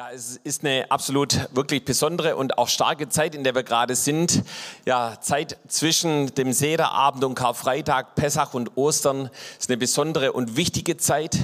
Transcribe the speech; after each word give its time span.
Ja, 0.00 0.08
es 0.14 0.40
ist 0.44 0.64
eine 0.64 0.90
absolut 0.90 1.54
wirklich 1.54 1.84
besondere 1.84 2.34
und 2.34 2.56
auch 2.56 2.68
starke 2.68 3.10
Zeit, 3.10 3.34
in 3.34 3.44
der 3.44 3.54
wir 3.54 3.64
gerade 3.64 3.94
sind. 3.94 4.44
Ja, 4.86 5.18
Zeit 5.20 5.58
zwischen 5.68 6.34
dem 6.36 6.54
Sederabend 6.54 7.22
und 7.22 7.34
Karfreitag, 7.34 8.14
Pessach 8.14 8.54
und 8.54 8.78
Ostern 8.78 9.28
ist 9.58 9.68
eine 9.68 9.76
besondere 9.76 10.32
und 10.32 10.56
wichtige 10.56 10.96
Zeit. 10.96 11.36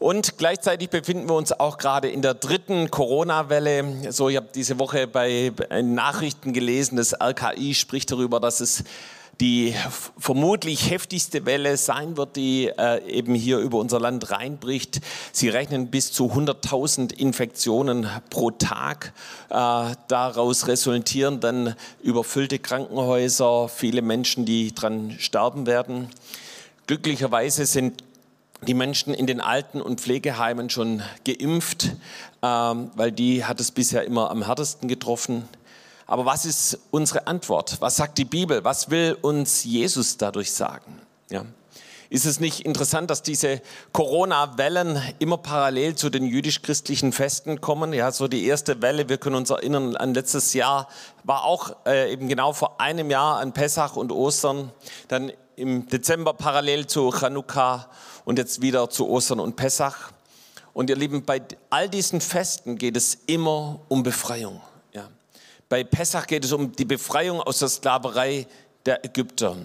Und 0.00 0.36
gleichzeitig 0.36 0.90
befinden 0.90 1.28
wir 1.28 1.36
uns 1.36 1.52
auch 1.52 1.78
gerade 1.78 2.08
in 2.08 2.22
der 2.22 2.34
dritten 2.34 2.90
Corona-Welle. 2.90 4.12
So, 4.12 4.30
ich 4.30 4.36
habe 4.36 4.48
diese 4.52 4.80
Woche 4.80 5.06
bei 5.06 5.52
Nachrichten 5.80 6.52
gelesen, 6.52 6.96
das 6.96 7.14
RKI 7.14 7.72
spricht 7.74 8.10
darüber, 8.10 8.40
dass 8.40 8.58
es 8.58 8.82
die 9.40 9.74
vermutlich 10.18 10.90
heftigste 10.90 11.44
Welle 11.44 11.76
sein 11.76 12.16
wird, 12.16 12.36
die 12.36 12.68
äh, 12.68 13.06
eben 13.06 13.34
hier 13.34 13.58
über 13.58 13.78
unser 13.78 14.00
Land 14.00 14.30
reinbricht. 14.30 15.00
Sie 15.32 15.48
rechnen 15.48 15.88
bis 15.88 16.12
zu 16.12 16.32
100.000 16.32 17.12
Infektionen 17.12 18.08
pro 18.30 18.50
Tag. 18.50 19.12
Äh, 19.50 19.94
daraus 20.08 20.68
resultieren 20.68 21.40
dann 21.40 21.74
überfüllte 22.02 22.58
Krankenhäuser, 22.58 23.68
viele 23.68 24.00
Menschen, 24.00 24.46
die 24.46 24.74
dran 24.74 25.16
sterben 25.18 25.66
werden. 25.66 26.08
Glücklicherweise 26.86 27.66
sind 27.66 28.02
die 28.62 28.74
Menschen 28.74 29.12
in 29.12 29.26
den 29.26 29.40
Alten- 29.40 29.82
und 29.82 30.00
Pflegeheimen 30.00 30.70
schon 30.70 31.02
geimpft, 31.26 31.90
ähm, 32.42 32.90
weil 32.94 33.12
die 33.12 33.44
hat 33.44 33.60
es 33.60 33.70
bisher 33.70 34.04
immer 34.04 34.30
am 34.30 34.46
härtesten 34.46 34.88
getroffen. 34.88 35.46
Aber 36.06 36.24
was 36.24 36.44
ist 36.44 36.78
unsere 36.90 37.26
Antwort? 37.26 37.76
Was 37.80 37.96
sagt 37.96 38.18
die 38.18 38.24
Bibel? 38.24 38.62
Was 38.64 38.90
will 38.90 39.16
uns 39.20 39.64
Jesus 39.64 40.16
dadurch 40.16 40.52
sagen? 40.52 41.00
Ja. 41.30 41.44
Ist 42.08 42.24
es 42.24 42.38
nicht 42.38 42.60
interessant, 42.60 43.10
dass 43.10 43.22
diese 43.22 43.60
Corona-Wellen 43.92 45.02
immer 45.18 45.38
parallel 45.38 45.96
zu 45.96 46.08
den 46.08 46.24
jüdisch-christlichen 46.24 47.12
Festen 47.12 47.60
kommen? 47.60 47.92
Ja, 47.92 48.12
so 48.12 48.28
die 48.28 48.46
erste 48.46 48.80
Welle, 48.80 49.08
wir 49.08 49.18
können 49.18 49.34
uns 49.34 49.50
erinnern 49.50 49.96
an 49.96 50.14
letztes 50.14 50.54
Jahr, 50.54 50.88
war 51.24 51.44
auch 51.44 51.74
äh, 51.84 52.12
eben 52.12 52.28
genau 52.28 52.52
vor 52.52 52.80
einem 52.80 53.10
Jahr 53.10 53.38
an 53.38 53.52
Pessach 53.52 53.96
und 53.96 54.12
Ostern. 54.12 54.70
Dann 55.08 55.32
im 55.56 55.88
Dezember 55.88 56.32
parallel 56.32 56.86
zu 56.86 57.10
Chanukka 57.10 57.88
und 58.24 58.38
jetzt 58.38 58.62
wieder 58.62 58.88
zu 58.88 59.08
Ostern 59.08 59.40
und 59.40 59.56
Pessach. 59.56 60.12
Und 60.74 60.90
ihr 60.90 60.96
Lieben, 60.96 61.24
bei 61.24 61.42
all 61.70 61.88
diesen 61.88 62.20
Festen 62.20 62.78
geht 62.78 62.96
es 62.96 63.18
immer 63.26 63.80
um 63.88 64.04
Befreiung. 64.04 64.60
Bei 65.68 65.82
Pessach 65.82 66.28
geht 66.28 66.44
es 66.44 66.52
um 66.52 66.70
die 66.70 66.84
Befreiung 66.84 67.40
aus 67.40 67.58
der 67.58 67.68
Sklaverei 67.68 68.46
der 68.84 69.04
Ägypter. 69.04 69.56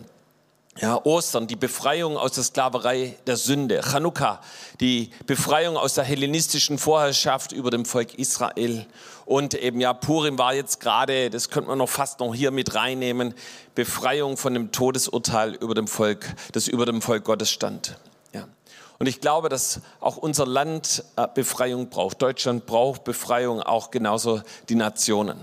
Ja, 0.79 0.99
Ostern, 1.05 1.45
die 1.45 1.55
Befreiung 1.55 2.17
aus 2.17 2.31
der 2.31 2.43
Sklaverei 2.43 3.17
der 3.27 3.37
Sünde. 3.37 3.81
Chanukka, 3.83 4.41
die 4.79 5.11
Befreiung 5.27 5.77
aus 5.77 5.93
der 5.93 6.03
hellenistischen 6.03 6.79
Vorherrschaft 6.79 7.51
über 7.51 7.69
dem 7.69 7.85
Volk 7.85 8.15
Israel. 8.15 8.87
Und 9.25 9.53
eben 9.53 9.79
ja, 9.79 9.93
Purim 9.93 10.39
war 10.39 10.55
jetzt 10.55 10.79
gerade, 10.79 11.29
das 11.29 11.49
könnte 11.49 11.69
man 11.69 11.77
noch 11.77 11.89
fast 11.89 12.19
noch 12.19 12.33
hier 12.33 12.49
mit 12.49 12.73
reinnehmen, 12.73 13.35
Befreiung 13.75 14.37
von 14.37 14.55
dem 14.55 14.71
Todesurteil 14.71 15.53
über 15.53 15.75
dem 15.75 15.87
Volk, 15.87 16.25
das 16.53 16.67
über 16.67 16.87
dem 16.87 17.03
Volk 17.03 17.25
Gottes 17.25 17.51
stand. 17.51 17.97
Ja. 18.33 18.47
Und 18.97 19.05
ich 19.05 19.21
glaube, 19.21 19.49
dass 19.49 19.81
auch 19.99 20.17
unser 20.17 20.47
Land 20.47 21.03
äh, 21.15 21.27
Befreiung 21.31 21.89
braucht. 21.89 22.23
Deutschland 22.23 22.65
braucht 22.65 23.03
Befreiung, 23.03 23.61
auch 23.61 23.91
genauso 23.91 24.41
die 24.67 24.75
Nationen 24.75 25.37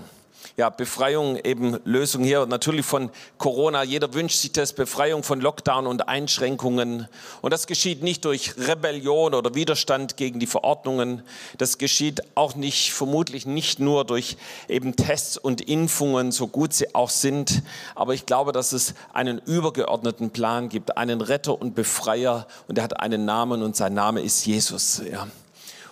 ja, 0.59 0.69
Befreiung, 0.69 1.37
eben 1.37 1.79
Lösung 1.85 2.21
hier 2.21 2.45
natürlich 2.45 2.85
von 2.85 3.11
Corona. 3.37 3.81
Jeder 3.83 4.13
wünscht 4.13 4.39
sich 4.39 4.51
das, 4.51 4.73
Befreiung 4.73 5.23
von 5.23 5.39
Lockdown 5.39 5.87
und 5.87 6.09
Einschränkungen. 6.09 7.07
Und 7.41 7.53
das 7.53 7.65
geschieht 7.65 8.03
nicht 8.03 8.25
durch 8.25 8.55
Rebellion 8.57 9.35
oder 9.35 9.55
Widerstand 9.55 10.17
gegen 10.17 10.41
die 10.41 10.47
Verordnungen. 10.47 11.23
Das 11.57 11.77
geschieht 11.77 12.23
auch 12.35 12.55
nicht, 12.55 12.91
vermutlich 12.91 13.45
nicht 13.45 13.79
nur 13.79 14.03
durch 14.03 14.35
eben 14.67 14.97
Tests 14.97 15.37
und 15.37 15.61
Impfungen, 15.61 16.33
so 16.33 16.47
gut 16.47 16.73
sie 16.73 16.93
auch 16.93 17.09
sind. 17.09 17.63
Aber 17.95 18.13
ich 18.13 18.25
glaube, 18.25 18.51
dass 18.51 18.73
es 18.73 18.95
einen 19.13 19.37
übergeordneten 19.37 20.31
Plan 20.31 20.67
gibt, 20.67 20.97
einen 20.97 21.21
Retter 21.21 21.59
und 21.59 21.73
Befreier. 21.73 22.47
Und 22.67 22.77
er 22.77 22.83
hat 22.83 22.99
einen 22.99 23.23
Namen 23.23 23.63
und 23.63 23.77
sein 23.77 23.93
Name 23.93 24.19
ist 24.19 24.45
Jesus. 24.45 25.01
Ja. 25.09 25.25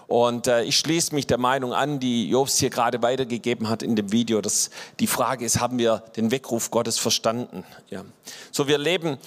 Und 0.07 0.47
äh, 0.47 0.63
ich 0.63 0.79
schließe 0.79 1.13
mich 1.13 1.27
der 1.27 1.37
Meinung 1.37 1.73
an, 1.73 1.99
die 1.99 2.29
Jobs 2.29 2.57
hier 2.57 2.69
gerade 2.69 3.01
weitergegeben 3.01 3.67
hat 3.67 3.83
in 3.83 3.95
dem 3.95 4.11
Video, 4.11 4.41
dass 4.41 4.69
die 4.99 5.07
Frage 5.07 5.43
ist, 5.43 5.59
haben 5.59 5.77
wir 5.77 6.03
den 6.15 6.31
Weckruf 6.31 6.71
Gottes 6.71 6.97
verstanden? 6.97 7.65
Ja. 7.89 8.05
So, 8.51 8.67
wir 8.67 8.77
leben 8.77 9.17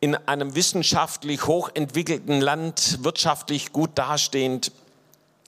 in 0.00 0.14
einem 0.14 0.54
wissenschaftlich 0.54 1.46
hochentwickelten 1.46 2.40
Land, 2.40 3.02
wirtschaftlich 3.02 3.72
gut 3.72 3.90
dastehend. 3.96 4.70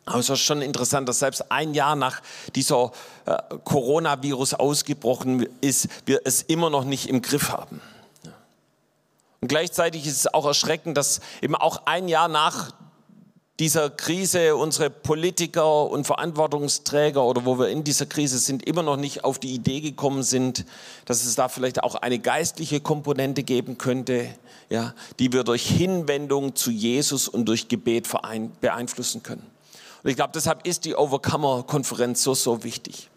Aber 0.06 0.18
es 0.18 0.28
ist 0.28 0.40
schon 0.40 0.60
interessant, 0.60 1.08
dass 1.08 1.20
selbst 1.20 1.52
ein 1.52 1.72
Jahr 1.72 1.94
nach 1.94 2.20
dieser 2.56 2.90
äh, 3.26 3.36
Coronavirus 3.62 4.54
ausgebrochen 4.54 5.46
ist, 5.60 5.88
wir 6.04 6.22
es 6.24 6.42
immer 6.42 6.68
noch 6.68 6.84
nicht 6.84 7.08
im 7.08 7.22
Griff 7.22 7.50
haben. 7.50 7.80
Und 9.40 9.48
gleichzeitig 9.48 10.04
ist 10.04 10.16
es 10.16 10.34
auch 10.34 10.46
erschreckend, 10.46 10.96
dass 10.96 11.20
eben 11.40 11.54
auch 11.54 11.86
ein 11.86 12.08
Jahr 12.08 12.26
nach 12.26 12.72
dieser 13.60 13.90
Krise 13.90 14.56
unsere 14.56 14.88
Politiker 14.88 15.90
und 15.90 16.06
Verantwortungsträger 16.06 17.22
oder 17.22 17.44
wo 17.44 17.58
wir 17.58 17.68
in 17.68 17.84
dieser 17.84 18.06
Krise 18.06 18.38
sind, 18.38 18.66
immer 18.66 18.82
noch 18.82 18.96
nicht 18.96 19.22
auf 19.22 19.38
die 19.38 19.52
Idee 19.52 19.82
gekommen 19.82 20.22
sind, 20.22 20.64
dass 21.04 21.26
es 21.26 21.34
da 21.34 21.50
vielleicht 21.50 21.82
auch 21.82 21.94
eine 21.94 22.18
geistliche 22.18 22.80
Komponente 22.80 23.42
geben 23.42 23.76
könnte, 23.76 24.28
ja, 24.70 24.94
die 25.18 25.34
wir 25.34 25.44
durch 25.44 25.66
Hinwendung 25.66 26.56
zu 26.56 26.70
Jesus 26.70 27.28
und 27.28 27.44
durch 27.44 27.68
Gebet 27.68 28.08
beeinflussen 28.62 29.22
können. 29.22 29.44
Und 30.02 30.08
ich 30.08 30.16
glaube, 30.16 30.32
deshalb 30.34 30.66
ist 30.66 30.86
die 30.86 30.94
Overcomer-Konferenz 30.94 32.22
so, 32.22 32.32
so 32.32 32.64
wichtig. 32.64 33.10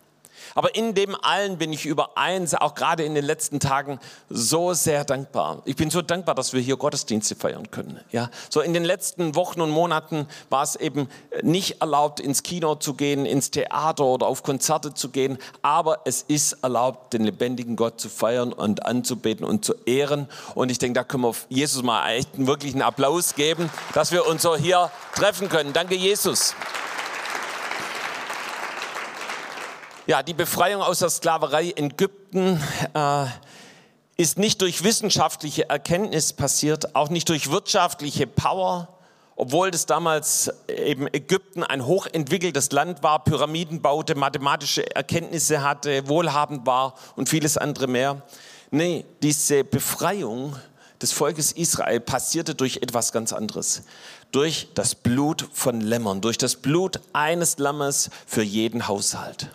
Aber 0.55 0.75
in 0.75 0.93
dem 0.93 1.15
allen 1.21 1.57
bin 1.57 1.73
ich 1.73 1.85
über 1.85 2.17
eins, 2.17 2.53
auch 2.55 2.75
gerade 2.75 3.03
in 3.03 3.15
den 3.15 3.25
letzten 3.25 3.59
Tagen, 3.59 3.99
so 4.29 4.73
sehr 4.73 5.05
dankbar. 5.05 5.61
Ich 5.65 5.75
bin 5.75 5.89
so 5.89 6.01
dankbar, 6.01 6.35
dass 6.35 6.53
wir 6.53 6.61
hier 6.61 6.77
Gottesdienste 6.77 7.35
feiern 7.35 7.71
können. 7.71 7.99
Ja, 8.11 8.29
so 8.49 8.61
in 8.61 8.73
den 8.73 8.83
letzten 8.83 9.35
Wochen 9.35 9.61
und 9.61 9.69
Monaten 9.69 10.27
war 10.49 10.63
es 10.63 10.75
eben 10.75 11.09
nicht 11.41 11.81
erlaubt, 11.81 12.19
ins 12.19 12.43
Kino 12.43 12.75
zu 12.75 12.93
gehen, 12.93 13.25
ins 13.25 13.51
Theater 13.51 14.05
oder 14.05 14.27
auf 14.27 14.43
Konzerte 14.43 14.93
zu 14.93 15.09
gehen. 15.09 15.37
Aber 15.61 16.01
es 16.05 16.23
ist 16.23 16.63
erlaubt, 16.63 17.13
den 17.13 17.23
lebendigen 17.23 17.75
Gott 17.75 17.99
zu 17.99 18.09
feiern 18.09 18.53
und 18.53 18.85
anzubeten 18.85 19.45
und 19.45 19.65
zu 19.65 19.73
ehren. 19.85 20.27
Und 20.55 20.69
ich 20.69 20.79
denke, 20.79 20.99
da 20.99 21.03
können 21.03 21.23
wir 21.23 21.35
Jesus 21.49 21.83
mal 21.83 22.09
echt 22.09 22.35
einen 22.35 22.47
wirklichen 22.47 22.81
Applaus 22.81 23.35
geben, 23.35 23.69
dass 23.93 24.11
wir 24.11 24.27
uns 24.27 24.41
so 24.41 24.55
hier 24.55 24.91
treffen 25.15 25.49
können. 25.49 25.73
Danke, 25.73 25.95
Jesus. 25.95 26.55
Ja, 30.05 30.21
die 30.21 30.33
Befreiung 30.33 30.81
aus 30.81 30.99
der 30.99 31.09
Sklaverei 31.09 31.67
in 31.67 31.91
Ägypten 31.91 32.61
äh, 32.93 33.25
ist 34.17 34.37
nicht 34.37 34.61
durch 34.61 34.83
wissenschaftliche 34.83 35.69
Erkenntnis 35.69 36.33
passiert, 36.33 36.93
auch 36.93 37.07
nicht 37.07 37.29
durch 37.29 37.51
wirtschaftliche 37.51 38.27
Power, 38.27 38.89
obwohl 39.37 39.71
das 39.71 39.85
damals 39.85 40.51
eben 40.67 41.07
Ägypten 41.07 41.63
ein 41.63 41.85
hochentwickeltes 41.85 42.73
Land 42.73 43.01
war, 43.01 43.23
Pyramiden 43.23 43.81
baute, 43.81 44.15
mathematische 44.15 44.93
Erkenntnisse 44.93 45.63
hatte, 45.63 46.05
wohlhabend 46.09 46.65
war 46.65 46.95
und 47.15 47.29
vieles 47.29 47.57
andere 47.57 47.87
mehr. 47.87 48.23
Nee, 48.71 49.05
diese 49.21 49.63
Befreiung 49.63 50.57
des 51.01 51.13
Volkes 51.13 51.53
Israel 51.53 52.01
passierte 52.01 52.55
durch 52.55 52.79
etwas 52.81 53.13
ganz 53.13 53.31
anderes. 53.31 53.83
Durch 54.33 54.67
das 54.73 54.95
Blut 54.95 55.47
von 55.53 55.79
Lämmern, 55.79 56.19
durch 56.19 56.37
das 56.37 56.57
Blut 56.57 56.99
eines 57.13 57.57
Lammes 57.57 58.09
für 58.27 58.43
jeden 58.43 58.89
Haushalt. 58.89 59.47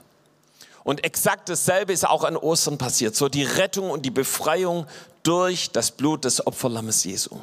Und 0.85 1.05
exakt 1.05 1.49
dasselbe 1.49 1.93
ist 1.93 2.07
auch 2.07 2.25
an 2.25 2.37
Ostern 2.37 2.79
passiert. 2.79 3.17
So 3.17 3.29
die 3.29 3.45
Rettung 3.45 3.91
und 3.91 4.05
die 4.05 4.11
Befreiung 4.11 4.87
durch 5.23 5.71
das 5.71 5.91
Blut 5.91 6.25
des 6.25 6.47
Opferlammes 6.47 7.05
Jesu. 7.05 7.39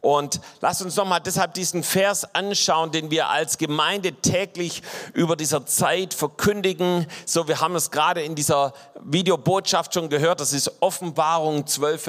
Und 0.00 0.40
lasst 0.60 0.80
uns 0.80 0.96
nochmal 0.96 1.20
deshalb 1.20 1.52
diesen 1.54 1.82
Vers 1.82 2.34
anschauen, 2.34 2.90
den 2.90 3.10
wir 3.10 3.28
als 3.28 3.58
Gemeinde 3.58 4.12
täglich 4.12 4.82
über 5.12 5.36
dieser 5.36 5.66
Zeit 5.66 6.14
verkündigen. 6.14 7.06
So, 7.26 7.48
wir 7.48 7.60
haben 7.60 7.76
es 7.76 7.90
gerade 7.90 8.22
in 8.22 8.34
dieser 8.34 8.72
Videobotschaft 9.02 9.92
schon 9.92 10.08
gehört. 10.08 10.40
Das 10.40 10.54
ist 10.54 10.72
Offenbarung 10.80 11.66
12, 11.66 12.02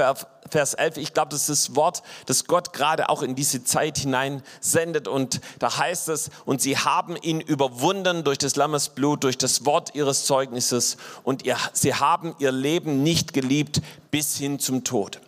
Vers 0.49 0.73
11. 0.73 0.97
Ich 0.97 1.13
glaube, 1.13 1.29
das 1.31 1.49
ist 1.49 1.69
das 1.69 1.75
Wort, 1.75 2.01
das 2.27 2.45
Gott 2.45 2.71
gerade 2.71 3.09
auch 3.09 3.23
in 3.23 3.35
diese 3.35 3.65
Zeit 3.65 3.97
hinein 3.97 4.41
sendet. 4.61 5.09
Und 5.09 5.41
da 5.59 5.77
heißt 5.77 6.07
es, 6.07 6.29
und 6.45 6.61
sie 6.61 6.77
haben 6.77 7.17
ihn 7.17 7.41
überwunden 7.41 8.23
durch 8.23 8.37
des 8.37 8.55
Lammes 8.55 8.87
Blut, 8.87 9.25
durch 9.25 9.37
das 9.37 9.65
Wort 9.65 9.95
ihres 9.95 10.23
Zeugnisses. 10.23 10.95
Und 11.23 11.45
ihr, 11.45 11.57
sie 11.73 11.93
haben 11.93 12.35
ihr 12.39 12.53
Leben 12.53 13.03
nicht 13.03 13.33
geliebt 13.33 13.81
bis 14.11 14.37
hin 14.37 14.59
zum 14.59 14.85
Tod. 14.85 15.19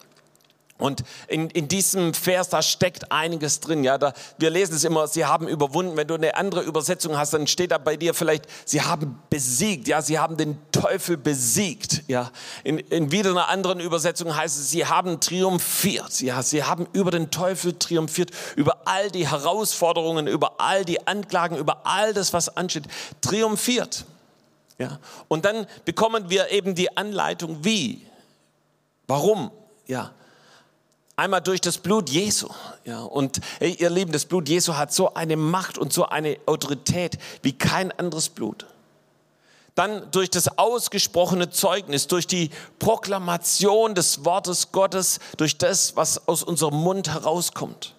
Und 0.84 1.06
in, 1.30 1.50
in 1.52 1.70
diesem 1.70 2.14
Vers, 2.14 2.50
da 2.50 2.62
steckt 2.62 3.10
einiges 3.10 3.62
drin. 3.62 3.86
Ja, 3.86 3.98
da, 3.98 4.12
wir 4.38 4.50
lesen 4.50 4.76
es 4.76 4.84
immer, 4.84 5.08
sie 5.08 5.24
haben 5.24 5.48
überwunden. 5.48 5.96
Wenn 5.96 6.10
du 6.10 6.16
eine 6.16 6.36
andere 6.36 6.60
Übersetzung 6.60 7.18
hast, 7.18 7.34
dann 7.34 7.48
steht 7.48 7.72
da 7.72 7.78
bei 7.78 7.96
dir 7.96 8.14
vielleicht, 8.14 8.48
sie 8.66 8.82
haben 8.82 9.18
besiegt. 9.30 9.88
Ja, 9.88 10.02
sie 10.02 10.20
haben 10.20 10.36
den 10.36 10.58
Teufel 10.74 11.16
besiegt. 11.16 12.04
Ja, 12.10 12.32
in, 12.66 12.80
in 12.80 13.14
wieder 13.14 13.30
einer 13.30 13.48
anderen 13.48 13.80
Übersetzung 13.80 14.36
heißt 14.36 14.60
es, 14.60 14.72
sie 14.72 14.86
haben 14.86 15.22
triumphiert. 15.22 16.20
Ja, 16.20 16.44
sie 16.44 16.66
haben 16.66 16.86
über 16.92 17.12
den 17.12 17.32
Teufel 17.32 17.80
triumphiert, 17.80 18.32
über 18.58 18.80
all 18.84 19.10
die 19.10 19.30
Herausforderungen, 19.30 20.28
über 20.28 20.60
all 20.60 20.84
die 20.84 21.08
Anklagen, 21.08 21.56
über 21.56 21.88
all 21.88 22.14
das, 22.14 22.34
was 22.34 22.58
ansteht, 22.58 22.90
triumphiert. 23.22 24.04
Ja, 24.78 25.00
und 25.30 25.46
dann 25.46 25.66
bekommen 25.86 26.30
wir 26.30 26.52
eben 26.52 26.76
die 26.76 26.98
Anleitung, 26.98 27.64
wie, 27.64 28.06
warum, 29.08 29.50
ja. 29.88 30.12
Einmal 31.16 31.42
durch 31.42 31.62
das 31.62 31.78
Blut 31.78 32.10
Jesu. 32.10 32.50
Ja, 32.86 33.02
und 33.02 33.40
hey, 33.60 33.76
ihr 33.80 33.90
Lieben, 33.90 34.12
das 34.12 34.26
Blut 34.26 34.50
Jesu 34.50 34.76
hat 34.76 34.92
so 34.92 35.14
eine 35.14 35.38
Macht 35.38 35.78
und 35.78 35.94
so 35.94 36.06
eine 36.08 36.38
Autorität 36.48 37.20
wie 37.44 37.54
kein 37.54 37.92
anderes 37.92 38.30
Blut. 38.30 38.66
Dann 39.76 40.10
durch 40.12 40.30
das 40.30 40.58
ausgesprochene 40.58 41.50
Zeugnis, 41.50 42.08
durch 42.08 42.28
die 42.28 42.50
Proklamation 42.80 43.96
des 43.96 44.26
Wortes 44.26 44.72
Gottes, 44.72 45.20
durch 45.38 45.58
das, 45.58 45.96
was 45.96 46.28
aus 46.28 46.44
unserem 46.44 46.76
Mund 46.76 47.10
herauskommt. 47.10 47.96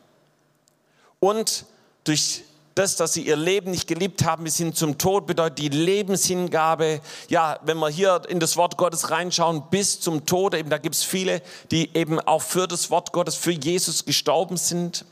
Und 1.21 1.67
durch 2.05 2.43
das, 2.75 2.97
dass 2.97 3.13
sie 3.13 3.23
ihr 3.23 3.37
Leben 3.37 3.71
nicht 3.71 3.87
geliebt 3.87 4.25
haben 4.25 4.45
bis 4.45 4.57
hin 4.57 4.75
zum 4.75 4.99
Tod, 4.99 5.27
bedeutet 5.27 5.59
die 5.59 5.69
Lebenshingabe. 5.69 7.01
Ja, 7.29 7.59
wenn 7.63 7.79
wir 7.79 7.89
hier 7.89 8.23
in 8.29 8.41
das 8.41 8.57
Wort 8.57 8.77
Gottes 8.77 9.11
reinschauen, 9.11 9.65
bis 9.71 10.01
zum 10.01 10.27
Tod, 10.27 10.55
eben 10.55 10.71
da 10.71 10.79
gibt 10.79 10.97
es 10.97 11.05
viele, 11.05 11.41
die 11.71 11.95
eben 11.97 12.19
auch 12.21 12.43
für 12.43 12.67
das 12.67 12.91
Wort 12.91 13.13
Gottes, 13.13 13.37
für 13.37 13.53
Jesus 13.53 14.05
gestorben 14.05 14.57
sind. 14.57 15.05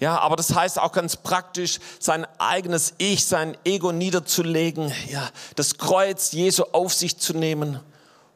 Ja, 0.00 0.18
aber 0.18 0.36
das 0.36 0.54
heißt 0.54 0.78
auch 0.78 0.92
ganz 0.92 1.16
praktisch, 1.16 1.80
sein 1.98 2.26
eigenes 2.38 2.94
Ich, 2.98 3.26
sein 3.26 3.56
Ego 3.64 3.92
niederzulegen, 3.92 4.92
ja, 5.10 5.28
das 5.56 5.76
Kreuz 5.76 6.32
Jesu 6.32 6.64
auf 6.72 6.94
sich 6.94 7.18
zu 7.18 7.34
nehmen. 7.34 7.80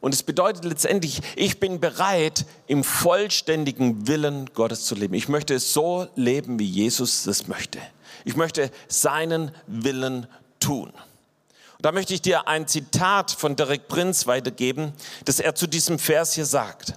Und 0.03 0.13
es 0.13 0.21
bedeutet 0.21 0.65
letztendlich, 0.65 1.21
ich 1.37 1.61
bin 1.61 1.79
bereit, 1.79 2.45
im 2.67 2.83
vollständigen 2.83 4.05
Willen 4.05 4.49
Gottes 4.53 4.83
zu 4.83 4.95
leben. 4.95 5.13
Ich 5.13 5.29
möchte 5.29 5.57
so 5.61 6.09
leben, 6.17 6.59
wie 6.59 6.65
Jesus 6.65 7.23
das 7.23 7.47
möchte. 7.47 7.79
Ich 8.25 8.35
möchte 8.35 8.69
seinen 8.89 9.51
Willen 9.65 10.27
tun. 10.59 10.89
Und 10.89 11.85
da 11.85 11.93
möchte 11.93 12.13
ich 12.13 12.21
dir 12.21 12.49
ein 12.49 12.67
Zitat 12.67 13.31
von 13.31 13.55
Derek 13.55 13.87
Prinz 13.87 14.27
weitergeben, 14.27 14.91
das 15.23 15.39
er 15.39 15.55
zu 15.55 15.67
diesem 15.67 15.97
Vers 15.97 16.33
hier 16.33 16.45
sagt. 16.45 16.95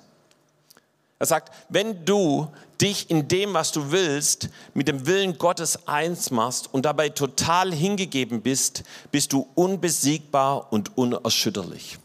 Er 1.21 1.27
sagt, 1.27 1.55
wenn 1.69 2.05
du 2.05 2.49
dich 2.81 3.09
in 3.09 3.29
dem, 3.29 3.55
was 3.55 3.71
du 3.71 3.93
willst, 3.93 4.49
mit 4.75 4.89
dem 4.89 5.07
Willen 5.07 5.39
Gottes 5.39 5.87
eins 5.87 6.33
machst 6.33 6.75
und 6.75 6.85
dabei 6.85 7.11
total 7.11 7.73
hingegeben 7.73 8.43
bist, 8.43 8.83
bist 9.13 9.33
du 9.33 9.47
unbesiegbar 9.55 10.73
und 10.73 10.99
unerschütterlich. 10.99 11.99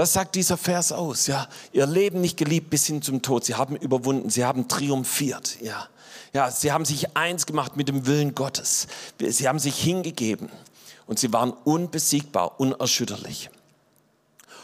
Das 0.00 0.14
sagt 0.14 0.34
dieser 0.34 0.56
Vers 0.56 0.92
aus. 0.92 1.26
Ja, 1.26 1.46
ihr 1.74 1.84
Leben 1.84 2.22
nicht 2.22 2.38
geliebt 2.38 2.70
bis 2.70 2.86
hin 2.86 3.02
zum 3.02 3.20
Tod. 3.20 3.44
Sie 3.44 3.56
haben 3.56 3.76
überwunden. 3.76 4.30
Sie 4.30 4.46
haben 4.46 4.66
triumphiert. 4.66 5.60
Ja, 5.60 5.88
ja, 6.32 6.50
sie 6.50 6.72
haben 6.72 6.86
sich 6.86 7.18
eins 7.18 7.44
gemacht 7.44 7.76
mit 7.76 7.88
dem 7.88 8.06
Willen 8.06 8.34
Gottes. 8.34 8.86
Sie 9.18 9.46
haben 9.46 9.58
sich 9.58 9.76
hingegeben 9.76 10.48
und 11.06 11.18
sie 11.18 11.34
waren 11.34 11.50
unbesiegbar, 11.50 12.58
unerschütterlich. 12.58 13.50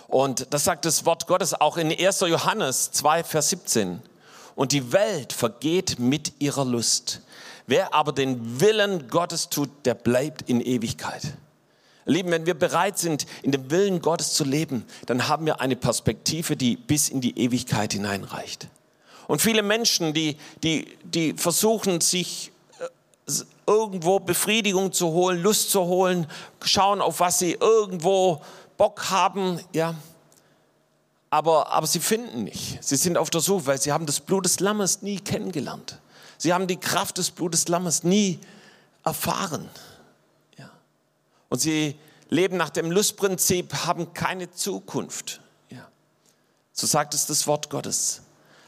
Und 0.08 0.46
das 0.54 0.64
sagt 0.64 0.86
das 0.86 1.04
Wort 1.04 1.26
Gottes 1.26 1.52
auch 1.52 1.76
in 1.76 1.92
1. 1.92 2.20
Johannes 2.20 2.92
2, 2.92 3.22
Vers 3.22 3.50
17. 3.50 4.00
Und 4.54 4.72
die 4.72 4.90
Welt 4.90 5.34
vergeht 5.34 5.98
mit 5.98 6.32
ihrer 6.38 6.64
Lust. 6.64 7.20
Wer 7.66 7.92
aber 7.92 8.12
den 8.12 8.62
Willen 8.62 9.08
Gottes 9.08 9.50
tut, 9.50 9.68
der 9.84 9.96
bleibt 9.96 10.48
in 10.48 10.62
Ewigkeit. 10.62 11.36
Lieben, 12.06 12.30
wenn 12.30 12.46
wir 12.46 12.54
bereit 12.54 12.98
sind, 12.98 13.26
in 13.42 13.52
dem 13.52 13.70
Willen 13.70 14.00
Gottes 14.00 14.32
zu 14.32 14.44
leben, 14.44 14.84
dann 15.06 15.28
haben 15.28 15.44
wir 15.44 15.60
eine 15.60 15.76
Perspektive, 15.76 16.56
die 16.56 16.76
bis 16.76 17.08
in 17.08 17.20
die 17.20 17.38
Ewigkeit 17.38 17.92
hineinreicht. 17.92 18.68
Und 19.26 19.42
viele 19.42 19.62
Menschen, 19.62 20.14
die, 20.14 20.36
die, 20.62 20.96
die 21.02 21.34
versuchen, 21.34 22.00
sich 22.00 22.52
äh, 22.78 23.32
irgendwo 23.66 24.20
Befriedigung 24.20 24.92
zu 24.92 25.08
holen, 25.08 25.42
Lust 25.42 25.70
zu 25.70 25.82
holen, 25.82 26.28
schauen, 26.62 27.00
auf 27.00 27.18
was 27.18 27.40
sie 27.40 27.52
irgendwo 27.52 28.40
Bock 28.76 29.10
haben, 29.10 29.60
ja. 29.72 29.94
Aber, 31.28 31.72
aber 31.72 31.88
sie 31.88 31.98
finden 31.98 32.44
nicht. 32.44 32.82
Sie 32.84 32.94
sind 32.94 33.18
auf 33.18 33.30
der 33.30 33.40
Suche, 33.40 33.66
weil 33.66 33.80
sie 33.80 33.90
haben 33.90 34.06
das 34.06 34.20
Blut 34.20 34.44
des 34.44 34.60
Lammes 34.60 35.02
nie 35.02 35.18
kennengelernt. 35.18 35.98
Sie 36.38 36.52
haben 36.52 36.68
die 36.68 36.76
Kraft 36.76 37.18
des 37.18 37.32
Blutes 37.32 37.62
des 37.62 37.68
Lammes 37.68 38.04
nie 38.04 38.38
erfahren. 39.04 39.68
Und 41.56 41.60
sie 41.60 41.94
leben 42.28 42.58
nach 42.58 42.68
dem 42.68 42.90
Lustprinzip, 42.90 43.72
haben 43.86 44.12
keine 44.12 44.50
Zukunft. 44.50 45.40
Ja. 45.70 45.88
So 46.74 46.86
sagt 46.86 47.14
es 47.14 47.24
das 47.24 47.46
Wort 47.46 47.70
Gottes. 47.70 48.20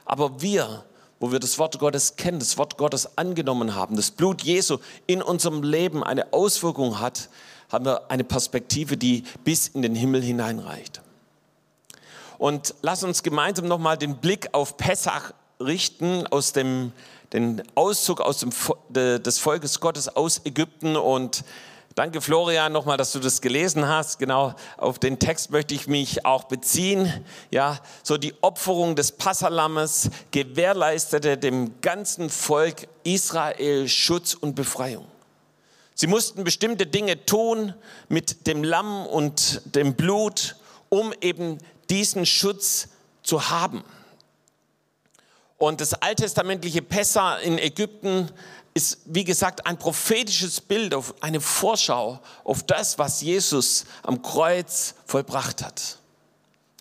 Aber 0.07 0.41
wir, 0.41 0.87
wo 1.21 1.31
wir 1.31 1.39
das 1.39 1.59
Wort 1.59 1.79
Gottes 1.79 2.17
kennen, 2.17 2.39
das 2.39 2.57
Wort 2.57 2.79
Gottes 2.79 3.19
angenommen 3.19 3.75
haben, 3.75 3.95
das 3.95 4.11
Blut 4.11 4.41
Jesu 4.41 4.79
in 5.07 5.21
unserem 5.21 5.63
Leben 5.63 6.03
eine 6.03 6.33
Auswirkung 6.33 6.99
hat, 6.99 7.29
haben 7.71 7.85
wir 7.85 8.11
eine 8.11 8.25
Perspektive, 8.25 8.97
die 8.97 9.25
bis 9.45 9.69
in 9.69 9.83
den 9.83 9.95
Himmel 9.95 10.23
hineinreicht. 10.23 11.03
Und 12.39 12.75
lass 12.81 13.05
uns 13.05 13.23
gemeinsam 13.23 13.69
nochmal 13.69 13.99
den 13.99 14.17
Blick 14.17 14.49
auf 14.55 14.79
Pessach 14.79 15.35
richten, 15.61 16.27
aus 16.29 16.55
dem 16.55 16.95
den 17.33 17.63
Auszug 17.75 18.23
aus 18.23 18.39
dem, 18.39 18.51
des 18.89 19.39
Volkes 19.39 19.81
Gottes 19.81 20.09
aus 20.09 20.41
Ägypten 20.45 20.97
und 20.97 21.45
Danke, 21.99 22.21
Florian, 22.21 22.71
nochmal, 22.73 22.97
dass 22.97 23.11
du 23.11 23.19
das 23.19 23.41
gelesen 23.41 23.89
hast. 23.89 24.21
Genau, 24.21 24.55
auf 24.77 25.01
den 25.01 25.19
Text 25.19 25.51
möchte 25.51 25.75
ich 25.75 25.89
mich 25.89 26.25
auch 26.25 26.45
beziehen. 26.45 27.13
Ja, 27.51 27.81
so 28.05 28.17
die 28.19 28.35
Opferung 28.41 28.95
des 28.95 29.11
Passalammes 29.11 30.09
gewährleistete 30.31 31.37
dem 31.37 31.81
ganzen 31.81 32.31
Volk 32.31 32.87
Israel 33.03 33.89
Schutz 33.89 34.35
und 34.35 34.55
Befreiung. 34.55 35.07
Sie 35.97 36.07
mussten 36.07 36.45
bestimmte 36.45 36.87
Dinge 36.87 37.27
tun 37.27 37.75
mit 38.09 38.47
dem 38.47 38.63
Lamm 38.63 39.05
und 39.05 39.63
dem 39.75 39.95
Blut, 39.95 40.55
um 40.91 41.13
eben 41.21 41.59
diesen 41.91 42.27
Schutz 42.27 42.91
zu 43.25 43.51
haben. 43.51 43.83
Und 45.57 45.81
das 45.81 45.95
alttestamentliche 45.95 46.83
Pessa 46.83 47.39
in 47.39 47.59
Ägypten 47.59 48.31
ist, 48.79 48.99
wie 49.07 49.25
gesagt, 49.25 49.67
ein 49.67 49.77
prophetisches 49.77 50.61
Bild, 50.61 50.95
auf 50.95 51.13
eine 51.21 51.41
Vorschau 51.41 52.21
auf 52.45 52.63
das, 52.63 52.97
was 52.97 53.21
Jesus 53.21 53.87
am 54.05 54.23
Kreuz 54.23 54.95
vollbracht 55.05 55.65
hat. 55.65 55.99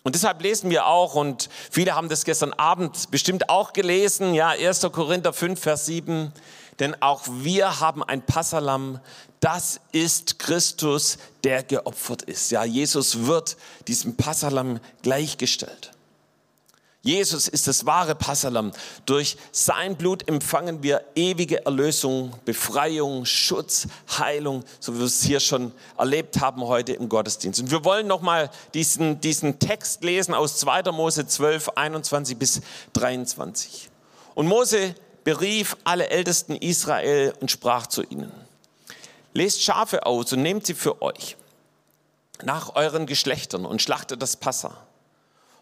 Und 0.04 0.14
deshalb 0.14 0.40
lesen 0.40 0.70
wir 0.70 0.86
auch, 0.86 1.16
und 1.16 1.48
viele 1.72 1.96
haben 1.96 2.08
das 2.08 2.24
gestern 2.24 2.52
Abend 2.52 3.10
bestimmt 3.10 3.50
auch 3.50 3.72
gelesen, 3.72 4.32
ja, 4.32 4.50
1. 4.50 4.82
Korinther 4.92 5.32
5, 5.32 5.60
Vers 5.60 5.86
7, 5.86 6.32
denn 6.78 7.02
auch 7.02 7.22
wir 7.26 7.80
haben 7.80 8.04
ein 8.04 8.24
Passalam, 8.24 9.00
das 9.40 9.80
ist 9.90 10.38
Christus, 10.38 11.18
der 11.42 11.64
geopfert 11.64 12.22
ist. 12.22 12.52
Ja, 12.52 12.62
Jesus 12.62 13.26
wird 13.26 13.56
diesem 13.88 14.16
Passalam 14.16 14.78
gleichgestellt. 15.02 15.90
Jesus 17.02 17.46
ist 17.46 17.68
das 17.68 17.86
wahre 17.86 18.16
Passalam. 18.16 18.72
Durch 19.06 19.36
sein 19.52 19.96
Blut 19.96 20.26
empfangen 20.26 20.82
wir 20.82 21.04
ewige 21.14 21.64
Erlösung, 21.64 22.32
Befreiung, 22.44 23.24
Schutz, 23.24 23.86
Heilung, 24.18 24.64
so 24.80 24.94
wie 24.94 24.98
wir 24.98 25.06
es 25.06 25.22
hier 25.22 25.38
schon 25.38 25.72
erlebt 25.96 26.40
haben 26.40 26.62
heute 26.62 26.94
im 26.94 27.08
Gottesdienst. 27.08 27.60
Und 27.60 27.70
wir 27.70 27.84
wollen 27.84 28.08
nochmal 28.08 28.50
diesen, 28.74 29.20
diesen 29.20 29.60
Text 29.60 30.02
lesen 30.02 30.34
aus 30.34 30.58
2. 30.58 30.90
Mose 30.90 31.26
12, 31.26 31.70
21 31.76 32.36
bis 32.36 32.62
23. 32.94 33.90
Und 34.34 34.48
Mose 34.48 34.94
berief 35.22 35.76
alle 35.84 36.08
Ältesten 36.08 36.56
Israel 36.56 37.32
und 37.40 37.50
sprach 37.50 37.86
zu 37.86 38.02
ihnen. 38.02 38.32
Lest 39.34 39.62
Schafe 39.62 40.04
aus 40.04 40.32
und 40.32 40.42
nehmt 40.42 40.66
sie 40.66 40.74
für 40.74 41.00
euch 41.00 41.36
nach 42.42 42.74
euren 42.74 43.06
Geschlechtern 43.06 43.66
und 43.66 43.82
schlachtet 43.82 44.20
das 44.20 44.36
Passa 44.36 44.87